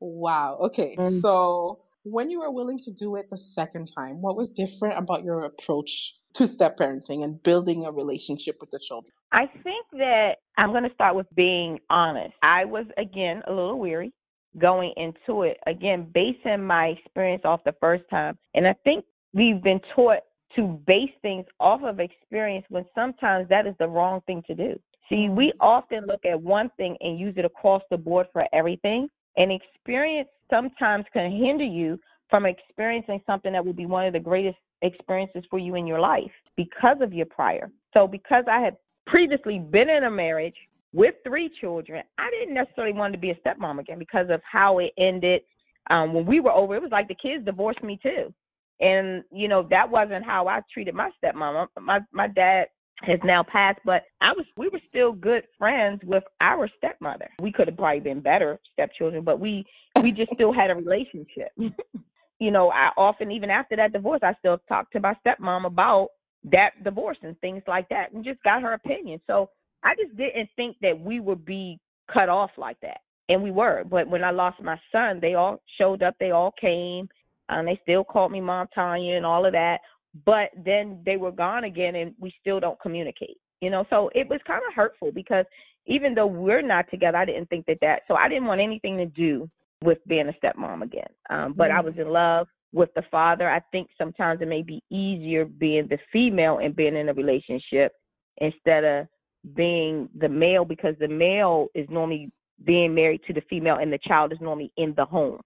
wow. 0.00 0.58
Okay, 0.62 0.96
mm. 0.98 1.20
so 1.20 1.78
when 2.10 2.30
you 2.30 2.40
were 2.40 2.50
willing 2.50 2.78
to 2.80 2.90
do 2.90 3.16
it 3.16 3.30
the 3.30 3.38
second 3.38 3.90
time, 3.96 4.20
what 4.20 4.36
was 4.36 4.50
different 4.50 4.98
about 4.98 5.24
your 5.24 5.44
approach 5.44 6.14
to 6.34 6.46
step 6.46 6.76
parenting 6.76 7.24
and 7.24 7.42
building 7.42 7.84
a 7.84 7.92
relationship 7.92 8.56
with 8.60 8.70
the 8.70 8.78
children? 8.78 9.12
I 9.32 9.46
think 9.62 9.86
that 9.92 10.36
I'm 10.56 10.70
going 10.70 10.84
to 10.84 10.94
start 10.94 11.16
with 11.16 11.26
being 11.34 11.78
honest. 11.90 12.34
I 12.42 12.64
was, 12.64 12.86
again, 12.96 13.42
a 13.46 13.50
little 13.50 13.78
weary 13.78 14.12
going 14.58 14.92
into 14.96 15.42
it, 15.42 15.58
again, 15.66 16.10
basing 16.12 16.64
my 16.64 16.86
experience 16.86 17.42
off 17.44 17.60
the 17.64 17.74
first 17.80 18.04
time. 18.10 18.38
And 18.54 18.66
I 18.66 18.74
think 18.84 19.04
we've 19.32 19.62
been 19.62 19.80
taught 19.94 20.20
to 20.56 20.80
base 20.86 21.10
things 21.22 21.44
off 21.60 21.82
of 21.82 22.00
experience 22.00 22.64
when 22.68 22.84
sometimes 22.94 23.48
that 23.48 23.66
is 23.66 23.74
the 23.78 23.88
wrong 23.88 24.20
thing 24.26 24.42
to 24.46 24.54
do. 24.54 24.78
See, 25.08 25.28
we 25.28 25.48
mm-hmm. 25.48 25.60
often 25.60 26.06
look 26.06 26.24
at 26.24 26.40
one 26.40 26.70
thing 26.76 26.96
and 27.00 27.18
use 27.18 27.34
it 27.36 27.44
across 27.44 27.82
the 27.90 27.96
board 27.96 28.26
for 28.32 28.44
everything. 28.52 29.08
And 29.36 29.52
experience 29.52 30.28
sometimes 30.50 31.04
can 31.12 31.30
hinder 31.30 31.64
you 31.64 31.98
from 32.30 32.46
experiencing 32.46 33.20
something 33.26 33.52
that 33.52 33.64
will 33.64 33.72
be 33.72 33.86
one 33.86 34.06
of 34.06 34.12
the 34.12 34.20
greatest 34.20 34.58
experiences 34.82 35.44
for 35.50 35.58
you 35.58 35.74
in 35.74 35.86
your 35.86 36.00
life 36.00 36.30
because 36.56 36.98
of 37.00 37.12
your 37.12 37.26
prior. 37.26 37.70
So, 37.94 38.06
because 38.06 38.44
I 38.50 38.60
had 38.60 38.76
previously 39.06 39.58
been 39.58 39.88
in 39.88 40.04
a 40.04 40.10
marriage 40.10 40.54
with 40.92 41.14
three 41.24 41.50
children, 41.60 42.02
I 42.18 42.30
didn't 42.30 42.54
necessarily 42.54 42.92
want 42.92 43.12
to 43.14 43.18
be 43.18 43.30
a 43.30 43.34
stepmom 43.36 43.80
again 43.80 43.98
because 43.98 44.26
of 44.30 44.40
how 44.50 44.78
it 44.78 44.92
ended. 44.98 45.42
Um, 45.90 46.12
when 46.12 46.26
we 46.26 46.40
were 46.40 46.52
over, 46.52 46.76
it 46.76 46.82
was 46.82 46.92
like 46.92 47.08
the 47.08 47.14
kids 47.14 47.44
divorced 47.44 47.82
me 47.82 47.98
too. 48.02 48.32
And, 48.80 49.24
you 49.32 49.48
know, 49.48 49.66
that 49.70 49.90
wasn't 49.90 50.24
how 50.24 50.46
I 50.46 50.60
treated 50.72 50.94
my 50.94 51.10
stepmom. 51.22 51.66
My 51.80 52.00
my 52.12 52.28
dad 52.28 52.66
has 53.02 53.20
now 53.24 53.42
passed, 53.42 53.78
but 53.84 54.02
I 54.20 54.32
was 54.32 54.44
we 54.56 54.68
were 54.68 54.80
still 54.88 55.12
good 55.12 55.44
friends 55.56 56.00
with 56.04 56.24
our 56.40 56.68
stepmother. 56.78 57.30
We 57.40 57.52
could 57.52 57.68
have 57.68 57.76
probably 57.76 58.00
been 58.00 58.20
better 58.20 58.58
stepchildren, 58.72 59.24
but 59.24 59.38
we 59.40 59.64
we 60.02 60.10
just 60.10 60.32
still 60.34 60.52
had 60.52 60.70
a 60.70 60.74
relationship. 60.74 61.52
you 62.38 62.50
know, 62.50 62.70
I 62.70 62.90
often 62.96 63.30
even 63.30 63.50
after 63.50 63.76
that 63.76 63.92
divorce, 63.92 64.20
I 64.22 64.34
still 64.40 64.58
talked 64.68 64.92
to 64.92 65.00
my 65.00 65.14
stepmom 65.24 65.66
about 65.66 66.08
that 66.50 66.70
divorce 66.82 67.18
and 67.22 67.38
things 67.40 67.62
like 67.68 67.88
that, 67.90 68.12
and 68.12 68.24
just 68.24 68.42
got 68.42 68.62
her 68.62 68.72
opinion. 68.72 69.20
So 69.26 69.50
I 69.84 69.94
just 69.94 70.16
didn't 70.16 70.48
think 70.56 70.76
that 70.82 70.98
we 70.98 71.20
would 71.20 71.44
be 71.44 71.78
cut 72.12 72.28
off 72.28 72.50
like 72.56 72.80
that, 72.80 72.98
and 73.28 73.42
we 73.42 73.52
were. 73.52 73.84
But 73.88 74.08
when 74.08 74.24
I 74.24 74.32
lost 74.32 74.60
my 74.60 74.78
son, 74.90 75.20
they 75.20 75.34
all 75.34 75.60
showed 75.78 76.02
up. 76.02 76.16
They 76.18 76.32
all 76.32 76.52
came. 76.60 77.08
and 77.48 77.66
they 77.66 77.78
still 77.82 78.02
called 78.04 78.32
me 78.32 78.40
Mom 78.40 78.66
Tanya 78.74 79.16
and 79.16 79.24
all 79.24 79.46
of 79.46 79.52
that 79.52 79.78
but 80.24 80.50
then 80.64 81.00
they 81.04 81.16
were 81.16 81.32
gone 81.32 81.64
again 81.64 81.94
and 81.94 82.14
we 82.18 82.32
still 82.40 82.60
don't 82.60 82.80
communicate 82.80 83.36
you 83.60 83.70
know 83.70 83.84
so 83.90 84.10
it 84.14 84.28
was 84.28 84.40
kind 84.46 84.62
of 84.66 84.74
hurtful 84.74 85.10
because 85.12 85.44
even 85.86 86.14
though 86.14 86.26
we're 86.26 86.62
not 86.62 86.86
together 86.90 87.18
i 87.18 87.24
didn't 87.24 87.48
think 87.48 87.66
that 87.66 87.78
that 87.80 88.02
so 88.08 88.14
i 88.14 88.28
didn't 88.28 88.46
want 88.46 88.60
anything 88.60 88.96
to 88.96 89.06
do 89.06 89.48
with 89.82 89.98
being 90.06 90.28
a 90.28 90.46
stepmom 90.46 90.82
again 90.82 91.08
um 91.30 91.52
but 91.56 91.68
mm-hmm. 91.68 91.78
i 91.78 91.80
was 91.80 91.94
in 91.98 92.08
love 92.08 92.46
with 92.72 92.90
the 92.94 93.02
father 93.10 93.48
i 93.48 93.60
think 93.72 93.88
sometimes 93.96 94.40
it 94.40 94.48
may 94.48 94.62
be 94.62 94.82
easier 94.90 95.44
being 95.44 95.86
the 95.88 95.98
female 96.12 96.58
and 96.58 96.76
being 96.76 96.96
in 96.96 97.08
a 97.08 97.14
relationship 97.14 97.92
instead 98.38 98.84
of 98.84 99.06
being 99.54 100.08
the 100.18 100.28
male 100.28 100.64
because 100.64 100.94
the 101.00 101.08
male 101.08 101.68
is 101.74 101.86
normally 101.90 102.30
being 102.64 102.94
married 102.94 103.20
to 103.26 103.32
the 103.32 103.42
female 103.48 103.76
and 103.76 103.92
the 103.92 103.98
child 104.06 104.32
is 104.32 104.38
normally 104.40 104.72
in 104.76 104.92
the 104.96 105.04
home 105.04 105.40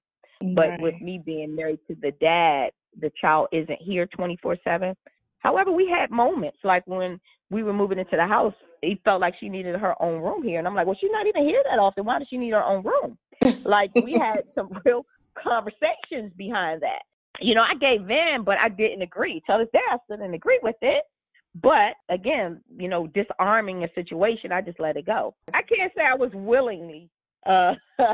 but 0.54 0.70
right. 0.70 0.80
with 0.80 0.94
me 1.00 1.20
being 1.24 1.54
married 1.54 1.78
to 1.86 1.94
the 2.00 2.10
dad 2.20 2.70
the 3.00 3.10
child 3.20 3.48
isn't 3.52 3.80
here 3.80 4.06
24 4.06 4.56
7. 4.64 4.94
However, 5.38 5.72
we 5.72 5.88
had 5.88 6.10
moments 6.10 6.58
like 6.64 6.86
when 6.86 7.20
we 7.50 7.62
were 7.62 7.72
moving 7.72 7.98
into 7.98 8.16
the 8.16 8.26
house, 8.26 8.54
it 8.80 8.98
felt 9.04 9.20
like 9.20 9.34
she 9.38 9.48
needed 9.48 9.76
her 9.76 10.00
own 10.00 10.22
room 10.22 10.42
here. 10.42 10.58
And 10.58 10.66
I'm 10.66 10.74
like, 10.74 10.86
well, 10.86 10.96
she's 11.00 11.10
not 11.12 11.26
even 11.26 11.44
here 11.44 11.62
that 11.64 11.78
often. 11.78 12.04
Why 12.04 12.18
does 12.18 12.28
she 12.28 12.38
need 12.38 12.52
her 12.52 12.64
own 12.64 12.84
room? 12.84 13.18
like, 13.64 13.90
we 13.94 14.12
had 14.12 14.42
some 14.54 14.70
real 14.84 15.04
conversations 15.42 16.32
behind 16.36 16.82
that. 16.82 17.02
You 17.40 17.54
know, 17.54 17.62
I 17.62 17.74
gave 17.74 18.08
in, 18.08 18.44
but 18.44 18.56
I 18.58 18.68
didn't 18.68 19.02
agree. 19.02 19.42
Tell 19.46 19.60
us 19.60 19.68
day, 19.72 19.80
I 19.90 19.96
still 20.04 20.18
didn't 20.18 20.34
agree 20.34 20.60
with 20.62 20.76
it. 20.82 21.04
But 21.60 21.94
again, 22.08 22.62
you 22.76 22.88
know, 22.88 23.08
disarming 23.08 23.84
a 23.84 23.88
situation, 23.94 24.52
I 24.52 24.62
just 24.62 24.80
let 24.80 24.96
it 24.96 25.06
go. 25.06 25.34
I 25.52 25.60
can't 25.62 25.92
say 25.94 26.02
I 26.02 26.14
was 26.14 26.30
willingly 26.32 27.10
uh 27.44 27.74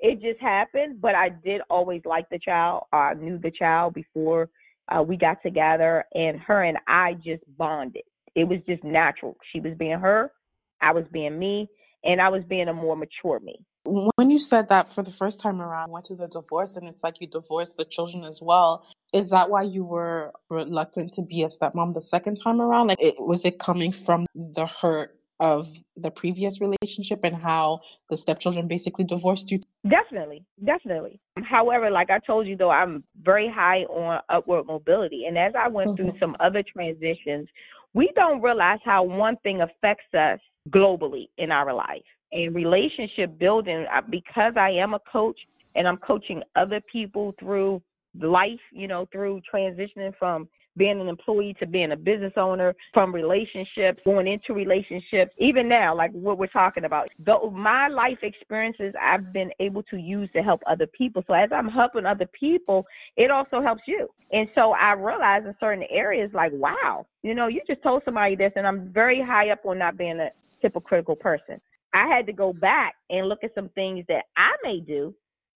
it 0.00 0.20
just 0.20 0.40
happened. 0.40 1.00
But 1.00 1.14
I 1.14 1.28
did 1.28 1.60
always 1.70 2.02
like 2.04 2.28
the 2.30 2.38
child. 2.38 2.84
I 2.92 3.14
knew 3.14 3.38
the 3.38 3.50
child 3.50 3.94
before 3.94 4.48
uh, 4.88 5.02
we 5.02 5.16
got 5.16 5.42
together, 5.42 6.04
and 6.14 6.38
her 6.40 6.62
and 6.64 6.78
I 6.86 7.14
just 7.14 7.44
bonded. 7.56 8.02
It 8.34 8.44
was 8.44 8.58
just 8.68 8.84
natural. 8.84 9.36
She 9.52 9.60
was 9.60 9.74
being 9.78 9.98
her, 9.98 10.32
I 10.80 10.92
was 10.92 11.04
being 11.12 11.38
me, 11.38 11.68
and 12.04 12.20
I 12.20 12.28
was 12.28 12.42
being 12.48 12.68
a 12.68 12.72
more 12.72 12.96
mature 12.96 13.40
me. 13.40 13.64
When 13.84 14.30
you 14.30 14.38
said 14.38 14.68
that 14.68 14.92
for 14.92 15.02
the 15.02 15.10
first 15.10 15.40
time 15.40 15.60
around, 15.60 15.90
went 15.90 16.04
to 16.06 16.14
the 16.14 16.28
divorce, 16.28 16.76
and 16.76 16.86
it's 16.86 17.02
like 17.02 17.20
you 17.20 17.26
divorced 17.26 17.76
the 17.76 17.84
children 17.84 18.24
as 18.24 18.40
well. 18.42 18.84
Is 19.12 19.30
that 19.30 19.50
why 19.50 19.62
you 19.62 19.84
were 19.84 20.32
reluctant 20.48 21.12
to 21.14 21.22
be 21.22 21.42
a 21.42 21.46
stepmom 21.46 21.94
the 21.94 22.02
second 22.02 22.36
time 22.36 22.60
around? 22.60 22.88
Like, 22.88 23.00
it, 23.00 23.14
was 23.18 23.44
it 23.44 23.58
coming 23.58 23.92
from 23.92 24.26
the 24.34 24.66
hurt 24.66 25.18
of 25.40 25.68
the 25.96 26.10
previous 26.10 26.60
relationship 26.60 27.20
and 27.24 27.42
how 27.42 27.80
the 28.10 28.16
stepchildren 28.16 28.68
basically 28.68 29.04
divorced 29.04 29.50
you? 29.50 29.60
Definitely, 29.88 30.44
definitely. 30.64 31.18
However, 31.42 31.90
like 31.90 32.10
I 32.10 32.18
told 32.18 32.46
you 32.46 32.56
though, 32.56 32.70
I'm 32.70 33.02
very 33.22 33.48
high 33.48 33.84
on 33.84 34.20
upward 34.28 34.66
mobility. 34.66 35.24
And 35.26 35.38
as 35.38 35.52
I 35.58 35.68
went 35.68 35.90
mm-hmm. 35.90 36.10
through 36.10 36.18
some 36.20 36.36
other 36.38 36.62
transitions, 36.62 37.48
we 37.94 38.12
don't 38.14 38.42
realize 38.42 38.78
how 38.84 39.02
one 39.02 39.36
thing 39.42 39.62
affects 39.62 40.12
us 40.14 40.38
globally 40.68 41.28
in 41.38 41.50
our 41.50 41.72
life. 41.72 42.02
And 42.32 42.54
relationship 42.54 43.38
building, 43.38 43.86
because 44.10 44.52
I 44.56 44.70
am 44.70 44.94
a 44.94 45.00
coach 45.10 45.38
and 45.74 45.88
I'm 45.88 45.96
coaching 45.96 46.42
other 46.56 46.80
people 46.92 47.34
through 47.40 47.82
life, 48.20 48.60
you 48.72 48.86
know, 48.86 49.08
through 49.10 49.40
transitioning 49.52 50.12
from 50.18 50.48
being 50.80 50.98
an 50.98 51.08
employee 51.08 51.54
to 51.60 51.66
being 51.66 51.92
a 51.92 51.96
business 51.96 52.32
owner, 52.38 52.74
from 52.94 53.14
relationships, 53.14 54.00
going 54.02 54.26
into 54.26 54.54
relationships, 54.54 55.30
even 55.36 55.68
now, 55.68 55.94
like 55.94 56.10
what 56.12 56.38
we're 56.38 56.46
talking 56.46 56.86
about. 56.86 57.10
The, 57.26 57.36
my 57.52 57.88
life 57.88 58.16
experiences 58.22 58.94
I've 58.98 59.30
been 59.30 59.50
able 59.60 59.82
to 59.84 59.98
use 59.98 60.30
to 60.34 60.40
help 60.42 60.62
other 60.66 60.86
people. 60.86 61.22
So 61.26 61.34
as 61.34 61.50
I'm 61.54 61.68
helping 61.68 62.06
other 62.06 62.24
people, 62.32 62.86
it 63.18 63.30
also 63.30 63.60
helps 63.60 63.82
you. 63.86 64.08
And 64.32 64.48
so 64.54 64.72
I 64.72 64.94
realize 64.94 65.42
in 65.44 65.54
certain 65.60 65.84
areas, 65.90 66.30
like, 66.32 66.52
wow, 66.54 67.04
you 67.22 67.34
know, 67.34 67.48
you 67.48 67.60
just 67.66 67.82
told 67.82 68.00
somebody 68.06 68.34
this, 68.34 68.52
and 68.56 68.66
I'm 68.66 68.90
very 68.90 69.22
high 69.22 69.50
up 69.50 69.66
on 69.66 69.78
not 69.78 69.98
being 69.98 70.18
a 70.18 70.30
hypocritical 70.60 71.14
person. 71.14 71.60
I 71.92 72.06
had 72.06 72.24
to 72.24 72.32
go 72.32 72.54
back 72.54 72.94
and 73.10 73.28
look 73.28 73.44
at 73.44 73.54
some 73.54 73.68
things 73.74 74.06
that 74.08 74.24
I 74.38 74.52
may 74.62 74.80
do 74.80 75.14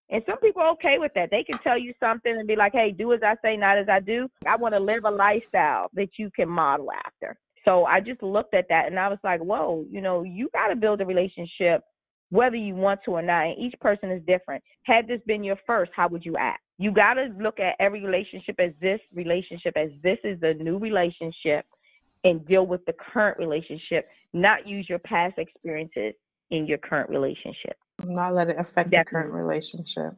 and 0.09 0.21
some 0.27 0.37
people 0.39 0.61
are 0.61 0.71
okay 0.71 0.97
with 0.99 1.11
that. 1.15 1.31
They 1.31 1.43
can 1.43 1.59
tell 1.59 1.77
you 1.77 1.93
something 1.99 2.31
and 2.31 2.47
be 2.47 2.55
like, 2.55 2.73
hey, 2.73 2.91
do 2.91 3.13
as 3.13 3.21
I 3.23 3.35
say, 3.43 3.57
not 3.57 3.77
as 3.77 3.87
I 3.89 3.99
do. 3.99 4.27
I 4.47 4.55
want 4.55 4.73
to 4.73 4.79
live 4.79 5.03
a 5.05 5.11
lifestyle 5.11 5.89
that 5.93 6.09
you 6.17 6.29
can 6.35 6.47
model 6.47 6.89
after. 7.05 7.37
So 7.63 7.85
I 7.85 7.99
just 7.99 8.21
looked 8.21 8.53
at 8.53 8.67
that 8.69 8.87
and 8.87 8.99
I 8.99 9.07
was 9.07 9.17
like, 9.23 9.41
whoa, 9.41 9.85
you 9.89 10.01
know, 10.01 10.23
you 10.23 10.49
got 10.53 10.67
to 10.67 10.75
build 10.75 11.01
a 11.01 11.05
relationship 11.05 11.83
whether 12.29 12.55
you 12.55 12.75
want 12.75 12.99
to 13.05 13.11
or 13.11 13.21
not. 13.21 13.45
And 13.45 13.59
each 13.59 13.79
person 13.79 14.11
is 14.11 14.21
different. 14.27 14.63
Had 14.83 15.07
this 15.07 15.21
been 15.25 15.43
your 15.43 15.57
first, 15.65 15.91
how 15.95 16.07
would 16.09 16.25
you 16.25 16.35
act? 16.37 16.61
You 16.77 16.91
got 16.91 17.13
to 17.15 17.29
look 17.39 17.59
at 17.59 17.75
every 17.79 18.03
relationship 18.03 18.59
as 18.59 18.71
this 18.81 18.99
relationship, 19.13 19.77
as 19.77 19.89
this 20.03 20.17
is 20.23 20.39
a 20.41 20.53
new 20.53 20.77
relationship 20.77 21.65
and 22.23 22.45
deal 22.47 22.65
with 22.65 22.83
the 22.85 22.93
current 22.93 23.37
relationship, 23.37 24.07
not 24.33 24.67
use 24.67 24.87
your 24.89 24.99
past 24.99 25.37
experiences 25.37 26.13
in 26.51 26.65
your 26.65 26.77
current 26.79 27.09
relationship. 27.09 27.77
Not 28.03 28.33
let 28.33 28.49
it 28.49 28.57
affect 28.59 28.91
Definitely. 28.91 29.03
the 29.03 29.09
current 29.09 29.33
relationship. 29.33 30.13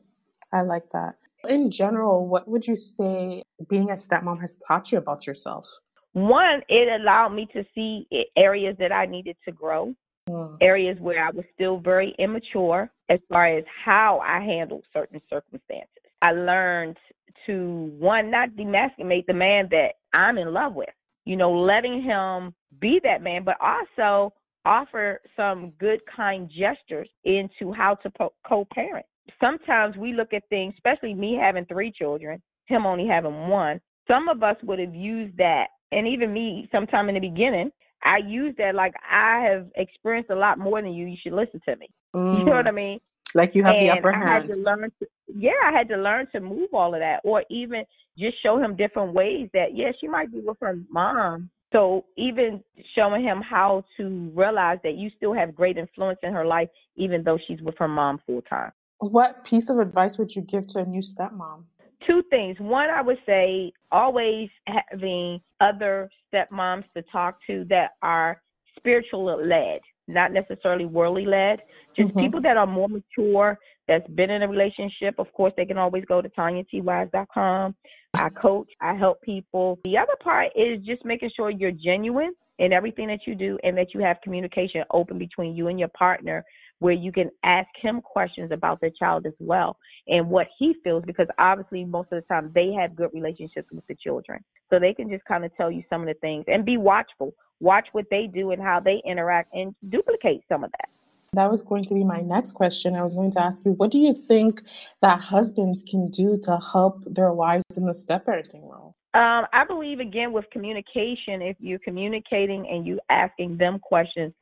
I 0.52 0.62
like 0.62 0.90
that. 0.94 1.16
In 1.48 1.72
general, 1.72 2.28
what 2.28 2.48
would 2.48 2.68
you 2.68 2.76
say 2.76 3.44
being 3.70 3.92
a 3.92 3.94
stepmom 3.94 4.42
has 4.42 4.60
taught 4.68 4.92
you 4.92 4.98
about 4.98 5.28
yourself? 5.28 5.68
One, 6.14 6.62
it 6.68 7.00
allowed 7.00 7.30
me 7.30 7.48
to 7.54 7.64
see 7.76 8.08
areas 8.36 8.76
that 8.80 8.92
I 8.92 9.06
needed 9.06 9.38
to 9.46 9.52
grow, 9.52 9.94
mm. 10.28 10.58
areas 10.62 10.98
where 11.00 11.24
I 11.24 11.30
was 11.30 11.46
still 11.54 11.78
very 11.78 12.16
immature 12.18 12.92
as 13.10 13.20
far 13.30 13.56
as 13.56 13.64
how 13.86 14.20
I 14.26 14.44
handled 14.44 14.84
certain 14.92 15.22
circumstances. 15.30 15.88
I 16.22 16.32
learned 16.32 16.98
to 17.46 17.92
one 18.00 18.32
not 18.32 18.50
demasculate 18.52 19.28
the 19.28 19.34
man 19.34 19.68
that 19.70 19.94
I'm 20.14 20.38
in 20.38 20.54
love 20.54 20.74
with. 20.74 20.90
You 21.26 21.36
know, 21.36 21.52
letting 21.52 22.02
him 22.02 22.54
be 22.80 23.00
that 23.04 23.22
man, 23.22 23.44
but 23.44 23.58
also 23.62 24.34
offer 24.68 25.22
some 25.36 25.72
good 25.80 26.02
kind 26.14 26.50
gestures 26.50 27.10
into 27.24 27.72
how 27.72 27.96
to 27.96 28.12
co-parent. 28.48 29.06
Sometimes 29.40 29.96
we 29.96 30.14
look 30.14 30.34
at 30.34 30.44
things, 30.50 30.74
especially 30.78 31.14
me 31.14 31.38
having 31.42 31.66
three 31.66 31.92
children, 31.92 32.42
him 32.66 32.86
only 32.86 33.08
having 33.08 33.48
one. 33.48 33.80
Some 34.08 34.28
of 34.28 34.44
us 34.44 34.58
would 34.64 34.80
have 34.80 34.94
used 34.94 35.38
that, 35.38 35.68
and 35.92 36.08
even 36.08 36.34
me, 36.34 36.68
sometime 36.72 37.10
in 37.10 37.16
the 37.16 37.22
beginning, 37.22 37.72
I 38.04 38.18
used 38.26 38.58
that 38.58 38.76
like 38.76 38.94
I 39.10 39.42
have 39.50 39.68
experienced 39.76 40.30
a 40.30 40.36
lot 40.36 40.60
more 40.60 40.82
than 40.82 40.94
you. 40.94 41.08
You 41.08 41.18
should 41.22 41.34
listen 41.34 41.62
to 41.68 41.76
me. 41.76 41.90
Mm. 42.16 42.40
You 42.40 42.46
know 42.46 42.56
what 42.58 42.68
I 42.68 42.72
mean? 42.72 43.00
Like 43.34 43.56
you 43.56 43.64
have 43.64 43.76
and 43.76 43.90
the 43.90 43.92
upper 43.92 44.12
hand. 44.12 44.30
I 44.30 44.34
had 44.34 44.48
to 44.48 44.60
learn 44.60 44.92
to, 45.00 45.08
yeah, 45.28 45.52
I 45.66 45.72
had 45.72 45.90
to 45.90 45.98
learn 45.98 46.28
to 46.32 46.40
move 46.40 46.70
all 46.74 46.94
of 46.94 47.02
that, 47.02 47.22
or 47.24 47.44
even 47.50 47.84
just 48.18 48.42
show 48.42 48.58
him 48.58 48.76
different 48.76 49.14
ways 49.14 49.50
that 49.54 49.76
yeah, 49.76 49.92
she 50.00 50.08
might 50.08 50.32
be 50.32 50.40
with 50.40 50.58
her 50.62 50.80
mom. 50.90 51.50
So 51.74 52.06
even 52.18 52.64
showing 52.96 53.24
him 53.24 53.42
how 53.42 53.84
to 53.98 54.32
realize 54.34 54.78
that 54.84 54.96
you 54.96 55.10
still 55.18 55.34
have 55.34 55.54
great 55.54 55.78
influence 55.78 56.20
in 56.24 56.34
her 56.34 56.46
life, 56.46 56.70
even 56.96 57.24
though 57.24 57.38
she's 57.48 57.62
with 57.62 57.76
her 57.78 57.88
mom 57.88 58.20
full 58.26 58.42
time. 58.44 58.72
What 59.00 59.44
piece 59.44 59.70
of 59.70 59.80
advice 59.80 60.18
would 60.18 60.34
you 60.34 60.42
give 60.42 60.68
to 60.68 60.80
a 60.80 60.86
new 60.86 61.02
stepmom? 61.02 61.64
Two 62.06 62.24
things. 62.30 62.58
One, 62.60 62.90
I 62.90 63.02
would 63.02 63.18
say 63.26 63.74
always 63.92 64.50
having 64.66 65.42
other 65.60 66.10
stepmoms 66.34 66.86
to 66.96 67.04
talk 67.12 67.40
to 67.48 67.66
that 67.70 67.92
are 68.02 68.42
spiritual 68.78 69.26
led 69.46 69.82
not 70.08 70.32
necessarily 70.32 70.86
worldly 70.86 71.26
led, 71.26 71.60
just 71.96 72.10
mm-hmm. 72.10 72.20
people 72.20 72.42
that 72.42 72.58
are 72.58 72.68
more 72.68 72.88
mature, 72.88 73.58
that's 73.88 74.08
been 74.12 74.30
in 74.30 74.42
a 74.42 74.48
relationship. 74.48 75.16
Of 75.18 75.32
course, 75.34 75.54
they 75.58 75.66
can 75.66 75.78
always 75.78 76.04
go 76.06 76.22
to 76.22 76.30
TanyaTWise.com. 76.30 77.76
I 78.14 78.30
coach, 78.30 78.70
I 78.82 78.94
help 78.96 79.22
people. 79.22 79.80
The 79.84 79.98
other 79.98 80.16
part 80.24 80.48
is 80.56 80.84
just 80.86 81.06
making 81.06 81.32
sure 81.36 81.50
you're 81.50 81.72
genuine 81.72 82.34
in 82.60 82.74
everything 82.74 83.08
that 83.08 83.20
you 83.28 83.36
do 83.36 83.58
and 83.64 83.78
that 83.78 83.94
you 83.94 84.02
have 84.02 84.18
communication 84.24 84.84
open 84.92 85.20
between 85.20 85.56
you 85.56 85.68
and 85.68 85.80
your 85.80 85.90
partner 85.90 86.44
where 86.80 86.94
you 86.94 87.12
can 87.12 87.30
ask 87.44 87.68
him 87.82 88.02
questions 88.02 88.52
about 88.52 88.80
the 88.82 88.92
child 88.98 89.26
as 89.26 89.34
well 89.40 89.78
and 90.08 90.28
what 90.28 90.48
he 90.60 90.76
feels 90.84 91.04
because 91.06 91.28
obviously 91.40 91.84
most 91.84 92.08
of 92.12 92.22
the 92.22 92.28
time 92.34 92.52
they 92.54 92.72
have 92.72 92.96
good 92.96 93.10
relationships 93.14 93.68
with 93.72 93.86
the 93.88 93.96
children. 93.96 94.44
So 94.70 94.80
they 94.80 94.94
can 94.94 95.10
just 95.10 95.26
kind 95.26 95.44
of 95.46 95.56
tell 95.56 95.72
you 95.72 95.84
some 95.90 96.02
of 96.02 96.08
the 96.08 96.14
things 96.16 96.46
and 96.48 96.66
be 96.66 96.78
watchful. 96.78 97.34
Watch 97.60 97.88
what 97.92 98.06
they 98.12 98.28
do 98.32 98.52
and 98.52 98.62
how 98.62 98.80
they 98.80 99.02
interact 99.06 99.54
and 99.54 99.74
duplicate 99.90 100.42
some 100.48 100.64
of 100.64 100.72
that. 100.72 100.90
That 101.34 101.52
was 101.52 101.62
going 101.62 101.86
to 101.86 101.94
be 101.94 102.04
my 102.04 102.22
next 102.22 102.54
question. 102.54 102.96
I 102.96 103.04
was 103.04 103.14
going 103.14 103.32
to 103.32 103.42
ask 103.42 103.64
you, 103.66 103.72
what 103.72 103.92
do 103.92 104.00
you 104.00 104.14
think 104.14 104.62
that 105.02 105.20
husbands 105.20 105.84
can 105.88 106.10
do 106.10 106.40
to 106.44 106.58
help 106.58 107.04
their 107.06 107.32
wives 107.34 107.66
in 107.76 107.86
the 107.86 107.94
step 107.94 108.26
parenting 108.26 108.64
role? 108.64 108.96
Um, 109.14 109.46
I 109.52 109.66
believe 109.68 110.00
again 110.00 110.32
with 110.32 110.46
communication, 110.52 111.42
if 111.42 111.58
you're 111.60 111.80
communicating 111.80 112.68
and 112.70 112.86
you 112.86 113.00
asking 113.10 113.58
them 113.58 113.80
questions, 113.80 114.34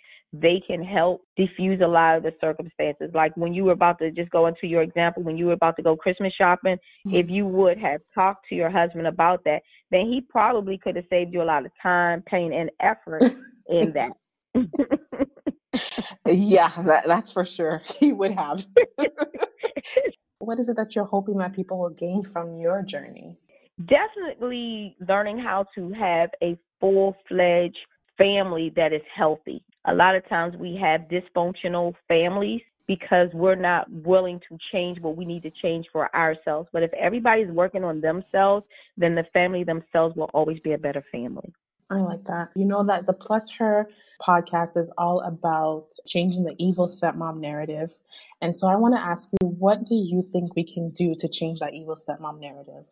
they 0.41 0.62
can 0.67 0.84
help 0.84 1.21
diffuse 1.38 1.80
a 1.82 1.88
lot 1.88 2.17
of 2.17 2.24
the 2.24 2.34
circumstances. 2.41 3.12
Like 3.13 3.36
when 3.38 3.54
you 3.54 3.63
were 3.63 3.71
about 3.71 4.00
to 4.00 4.12
just 4.12 4.30
go 4.32 4.48
into 4.48 4.67
your 4.67 4.82
example, 4.82 5.24
when 5.24 5.38
you 5.38 5.45
were 5.48 5.54
about 5.54 5.78
to 5.78 5.84
go 5.84 5.95
Christmas 5.95 6.34
shopping, 6.34 6.76
mm-hmm. 6.76 7.15
if 7.15 7.30
you 7.30 7.45
would 7.45 7.78
have 7.78 8.02
talked 8.13 8.48
to 8.50 8.56
your 8.56 8.69
husband 8.69 9.08
about 9.08 9.43
that, 9.45 9.62
then 9.91 10.08
he 10.08 10.21
probably 10.21 10.78
could 10.78 10.95
have 10.95 11.06
saved 11.10 11.34
you 11.34 11.41
a 11.41 11.43
lot 11.43 11.65
of 11.65 11.71
time, 11.82 12.21
pain, 12.26 12.52
and 12.52 12.69
effort 12.82 13.24
in 13.69 13.93
that. 13.93 14.12
yeah, 16.26 16.70
that, 16.84 17.06
that's 17.06 17.32
for 17.32 17.46
sure. 17.46 17.82
He 18.00 18.14
would 18.14 18.32
have. 18.32 18.66
what 20.40 20.60
is 20.60 20.70
it 20.70 20.76
that 20.78 20.96
you're 20.96 21.06
hoping 21.06 21.38
that 21.38 21.54
people 21.54 21.80
will 21.80 21.90
gain 21.90 22.24
from 22.24 22.60
your 22.60 22.82
journey? 22.82 23.38
Definitely 23.86 24.96
learning 25.08 25.40
how 25.40 25.66
to 25.76 25.92
have 25.94 26.30
a 26.42 26.58
full 26.80 27.16
fledged 27.28 27.78
family 28.18 28.72
that 28.76 28.94
is 28.94 29.02
healthy. 29.14 29.64
A 29.86 29.94
lot 29.94 30.16
of 30.16 30.28
times 30.30 30.56
we 30.58 30.80
have 30.82 31.02
dysfunctional 31.02 31.94
families 32.08 32.62
because 32.88 33.30
we're 33.34 33.56
not 33.56 33.92
willing 33.92 34.40
to 34.48 34.58
change 34.72 35.00
what 35.02 35.18
we 35.18 35.26
need 35.26 35.44
to 35.44 35.52
change 35.62 35.88
for 35.92 36.14
ourselves. 36.16 36.70
But 36.72 36.84
if 36.84 36.94
everybody's 36.94 37.50
working 37.50 37.84
on 37.84 38.00
themselves, 38.02 38.66
then 38.98 39.16
the 39.16 39.26
family 39.34 39.64
themselves 39.64 40.16
will 40.16 40.30
always 40.34 40.60
be 40.60 40.74
a 40.74 40.78
better 40.78 41.04
family. 41.12 41.52
I 41.89 41.98
like 41.98 42.26
that. 42.26 42.50
You 42.56 42.65
know 42.65 42.84
that 42.86 43.06
the 43.06 43.13
Plus 43.13 43.52
Her 43.52 43.88
podcast 44.21 44.78
is 44.78 44.91
all 44.98 45.21
about 45.21 45.89
changing 46.08 46.43
the 46.43 46.56
evil 46.58 46.88
stepmom 46.88 47.39
narrative. 47.39 47.95
And 48.41 48.56
so 48.56 48.67
I 48.67 48.76
want 48.76 48.95
to 48.95 49.02
ask 49.02 49.30
you, 49.41 49.48
what 49.48 49.86
do 49.86 49.95
you 49.95 50.24
think 50.24 50.56
we 50.56 50.63
can 50.63 50.89
do 50.91 51.15
to 51.15 51.28
change 51.28 51.60
that 51.60 51.74
evil 51.74 51.95
stepmom 51.95 52.39
narrative? 52.39 52.86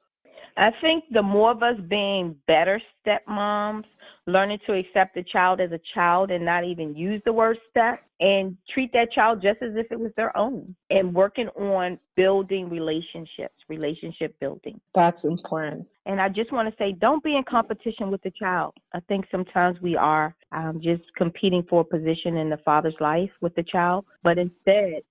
I 0.58 0.70
think 0.82 1.06
the 1.12 1.24
more 1.24 1.52
of 1.52 1.64
us 1.64 1.78
being 1.90 2.36
better 2.46 2.80
stepmoms, 3.06 3.86
learning 4.26 4.60
to 4.66 4.74
accept 4.74 5.16
the 5.16 5.24
child 5.24 5.60
as 5.60 5.72
a 5.72 5.80
child 5.94 6.32
and 6.32 6.46
not 6.46 6.64
even 6.64 6.96
use 6.96 7.22
the 7.26 7.34
word 7.34 7.58
step 7.70 8.02
and 8.20 8.56
treat 8.74 8.92
that 8.94 9.12
child 9.12 9.42
just 9.42 9.62
as 9.62 9.74
if 9.76 9.92
it 9.92 10.00
was 10.00 10.12
their 10.16 10.36
own 10.38 10.74
and 10.90 11.14
working 11.14 11.50
on 11.50 12.00
building 12.16 12.70
relationships, 12.70 13.56
relationship 13.68 14.40
building. 14.40 14.80
That's 14.96 15.26
important. 15.26 15.88
And 16.06 16.22
I 16.22 16.30
just 16.30 16.52
want 16.52 16.70
to 16.70 16.76
say, 16.78 16.94
don't 16.94 17.24
be 17.24 17.36
in 17.36 17.44
competition 17.44 18.12
with 18.12 18.22
the 18.24 18.32
child. 18.32 18.74
I 18.94 19.00
think 19.02 19.26
sometimes 19.32 19.80
we 19.82 19.96
are 19.96 20.36
um, 20.52 20.80
just 20.82 21.04
competing 21.18 21.64
for 21.70 21.82
a 21.82 21.86
position 21.86 22.38
in 22.38 22.50
the 22.50 22.58
father's 22.58 22.96
life 23.00 23.32
with 23.42 23.56
the 23.56 23.64
child, 23.64 24.06
but 24.24 24.38
instead, 24.38 25.02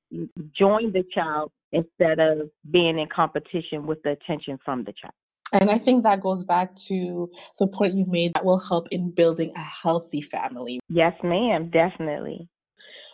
join 0.57 0.93
the 0.93 1.05
child 1.15 1.53
instead 1.73 2.19
of 2.19 2.51
being 2.71 2.99
in 2.99 3.09
competition 3.15 3.87
with 3.87 4.03
the 4.03 4.11
attention 4.11 4.59
from 4.65 4.85
the 4.85 4.93
child. 4.93 5.15
And 5.53 5.71
I 5.71 5.79
think 5.79 6.03
that 6.05 6.21
goes 6.21 6.45
back 6.45 6.75
to 6.87 7.31
the 7.59 7.67
point 7.67 7.95
you 7.95 8.07
made 8.07 8.33
that 8.35 8.45
will 8.45 8.59
help 8.59 8.89
in 8.91 9.11
building 9.11 9.53
a 9.55 9.63
healthy 9.63 10.23
family. 10.23 10.81
Yes, 10.89 11.15
ma'am, 11.23 11.71
definitely. 11.71 12.49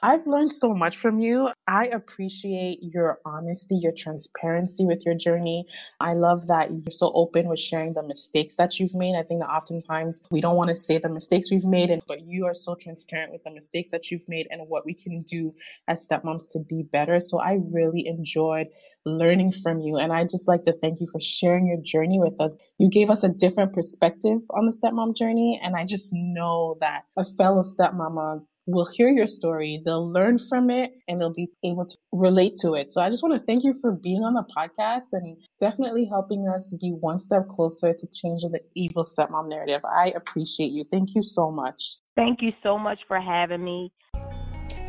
I've 0.03 0.27
learned 0.27 0.53
so 0.53 0.75
much 0.75 0.97
from 0.97 1.19
you. 1.19 1.51
I 1.67 1.87
appreciate 1.87 2.79
your 2.83 3.19
honesty, 3.25 3.77
your 3.77 3.93
transparency 3.93 4.85
with 4.85 5.03
your 5.05 5.15
journey. 5.15 5.67
I 6.01 6.15
love 6.15 6.47
that 6.47 6.71
you're 6.71 6.91
so 6.91 7.11
open 7.15 7.49
with 7.49 7.59
sharing 7.59 7.95
the 7.95 8.03
mistakes 8.03 8.57
that 8.57 8.79
you've 8.79 8.95
made. 8.95 9.17
I 9.17 9.23
think 9.23 9.41
that 9.41 9.51
oftentimes 9.51 10.23
we 10.31 10.41
don't 10.41 10.57
want 10.57 10.69
to 10.69 10.77
say 10.77 10.99
the 10.99 11.09
mistakes 11.09 11.51
we've 11.51 11.65
made, 11.65 11.91
and, 11.91 12.03
but 12.07 12.21
you 12.27 12.47
are 12.47 12.55
so 12.55 12.75
transparent 12.75 13.33
with 13.33 13.43
the 13.45 13.51
mistakes 13.51 13.91
that 13.91 14.11
you've 14.11 14.29
made 14.29 14.47
and 14.51 14.69
what 14.69 14.87
we 14.87 14.95
can 14.95 15.23
do 15.23 15.55
as 15.89 16.07
stepmoms 16.07 16.45
to 16.53 16.61
be 16.61 16.85
better. 16.85 17.19
So 17.19 17.41
I 17.41 17.59
really 17.71 18.07
enjoyed 18.07 18.69
learning 19.05 19.53
from 19.53 19.81
you. 19.81 19.97
And 19.97 20.13
I 20.13 20.25
just 20.25 20.47
like 20.49 20.63
to 20.65 20.73
thank 20.73 21.01
you 21.01 21.07
for 21.11 21.21
sharing 21.21 21.67
your 21.67 21.79
journey 21.83 22.21
with 22.21 22.41
us. 22.41 22.57
You 22.79 22.89
gave 22.89 23.11
us 23.11 23.25
a 23.25 23.29
different 23.29 23.73
perspective 23.73 24.39
on 24.51 24.67
the 24.67 24.73
stepmom 24.73 25.17
journey. 25.17 25.61
And 25.63 25.75
I 25.77 25.85
just 25.85 26.11
know 26.13 26.77
that 26.81 27.03
a 27.17 27.25
fellow 27.25 27.63
stepmama 27.63 28.43
will 28.69 28.89
hear 28.95 29.09
your 29.09 29.27
story, 29.27 29.81
they'll 29.85 30.11
learn 30.11 30.39
from 30.39 30.71
it, 30.71 30.93
and 31.09 31.21
they'll 31.21 31.33
be 31.33 31.49
able 31.65 31.87
to 31.87 31.97
relate 32.13 32.55
to 32.61 32.75
it. 32.75 32.91
So 32.91 33.01
I 33.01 33.09
just 33.09 33.23
want 33.23 33.35
to 33.35 33.45
thank 33.47 33.65
you 33.65 33.75
for 33.81 33.93
being 33.93 34.23
on 34.23 34.35
the 34.35 34.45
podcast 34.57 35.07
and 35.13 35.39
definitely 35.59 36.05
helping 36.05 36.47
us 36.55 36.75
be 36.81 36.91
one 36.91 37.19
step 37.19 37.49
closer 37.49 37.95
to 37.95 38.07
changing 38.15 38.53
the 38.53 38.61
evil 38.77 39.05
stepmom 39.05 39.49
narrative. 39.49 39.81
I 39.85 40.13
appreciate 40.15 40.71
you. 40.71 40.85
Thank 40.91 41.15
you 41.15 41.23
so 41.23 41.51
much. 41.51 41.97
Thank 42.15 42.43
you 42.43 42.53
so 42.63 42.79
much 42.79 42.99
for 43.09 43.19
having 43.19 43.65
me. 43.65 43.93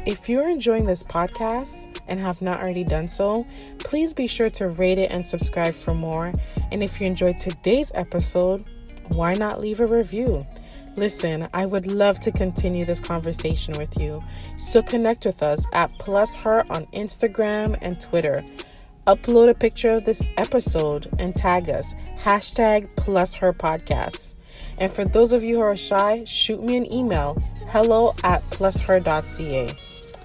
If 0.05 0.27
you're 0.27 0.49
enjoying 0.49 0.85
this 0.85 1.03
podcast 1.03 2.01
and 2.07 2.19
have 2.19 2.41
not 2.41 2.61
already 2.61 2.83
done 2.83 3.07
so, 3.07 3.45
please 3.79 4.13
be 4.13 4.27
sure 4.27 4.49
to 4.51 4.69
rate 4.69 4.97
it 4.97 5.11
and 5.11 5.25
subscribe 5.25 5.73
for 5.73 5.93
more. 5.93 6.33
And 6.71 6.83
if 6.83 6.99
you 6.99 7.07
enjoyed 7.07 7.37
today's 7.37 7.91
episode, 7.95 8.65
why 9.07 9.35
not 9.35 9.61
leave 9.61 9.79
a 9.79 9.85
review? 9.85 10.45
Listen, 10.95 11.47
I 11.53 11.65
would 11.65 11.87
love 11.87 12.19
to 12.21 12.31
continue 12.31 12.85
this 12.85 12.99
conversation 12.99 13.77
with 13.77 13.97
you. 13.99 14.23
So 14.57 14.81
connect 14.81 15.25
with 15.25 15.41
us 15.41 15.65
at 15.73 15.97
Plus 15.99 16.35
Her 16.35 16.65
on 16.71 16.85
Instagram 16.87 17.77
and 17.81 17.99
Twitter. 17.99 18.43
Upload 19.07 19.49
a 19.49 19.53
picture 19.53 19.91
of 19.91 20.05
this 20.05 20.29
episode 20.37 21.09
and 21.19 21.35
tag 21.35 21.69
us. 21.69 21.95
Hashtag 22.17 22.89
Plus 22.95 23.35
Her 23.35 23.53
Podcasts. 23.53 24.35
And 24.77 24.91
for 24.91 25.05
those 25.05 25.31
of 25.31 25.43
you 25.43 25.55
who 25.55 25.61
are 25.61 25.75
shy, 25.75 26.23
shoot 26.25 26.61
me 26.61 26.77
an 26.77 26.91
email 26.91 27.41
hello 27.69 28.15
at 28.23 28.41
plusher.ca. 28.49 29.77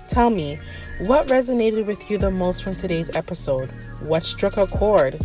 Tell 0.08 0.30
me, 0.30 0.58
what 1.00 1.26
resonated 1.28 1.86
with 1.86 2.10
you 2.10 2.18
the 2.18 2.30
most 2.30 2.62
from 2.62 2.74
today's 2.74 3.14
episode? 3.14 3.70
What 4.00 4.24
struck 4.24 4.56
a 4.56 4.66
chord? 4.66 5.22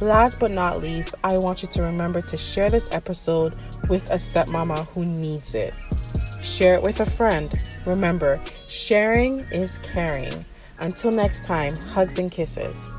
Last 0.00 0.38
but 0.38 0.52
not 0.52 0.80
least, 0.80 1.16
I 1.24 1.38
want 1.38 1.62
you 1.62 1.68
to 1.70 1.82
remember 1.82 2.20
to 2.22 2.36
share 2.36 2.70
this 2.70 2.88
episode 2.92 3.54
with 3.88 4.08
a 4.10 4.14
stepmama 4.14 4.86
who 4.88 5.04
needs 5.04 5.56
it. 5.56 5.74
Share 6.40 6.74
it 6.74 6.82
with 6.82 7.00
a 7.00 7.06
friend. 7.06 7.52
Remember, 7.84 8.40
sharing 8.68 9.40
is 9.50 9.78
caring. 9.78 10.44
Until 10.78 11.10
next 11.10 11.44
time, 11.44 11.74
hugs 11.74 12.16
and 12.16 12.30
kisses. 12.30 12.92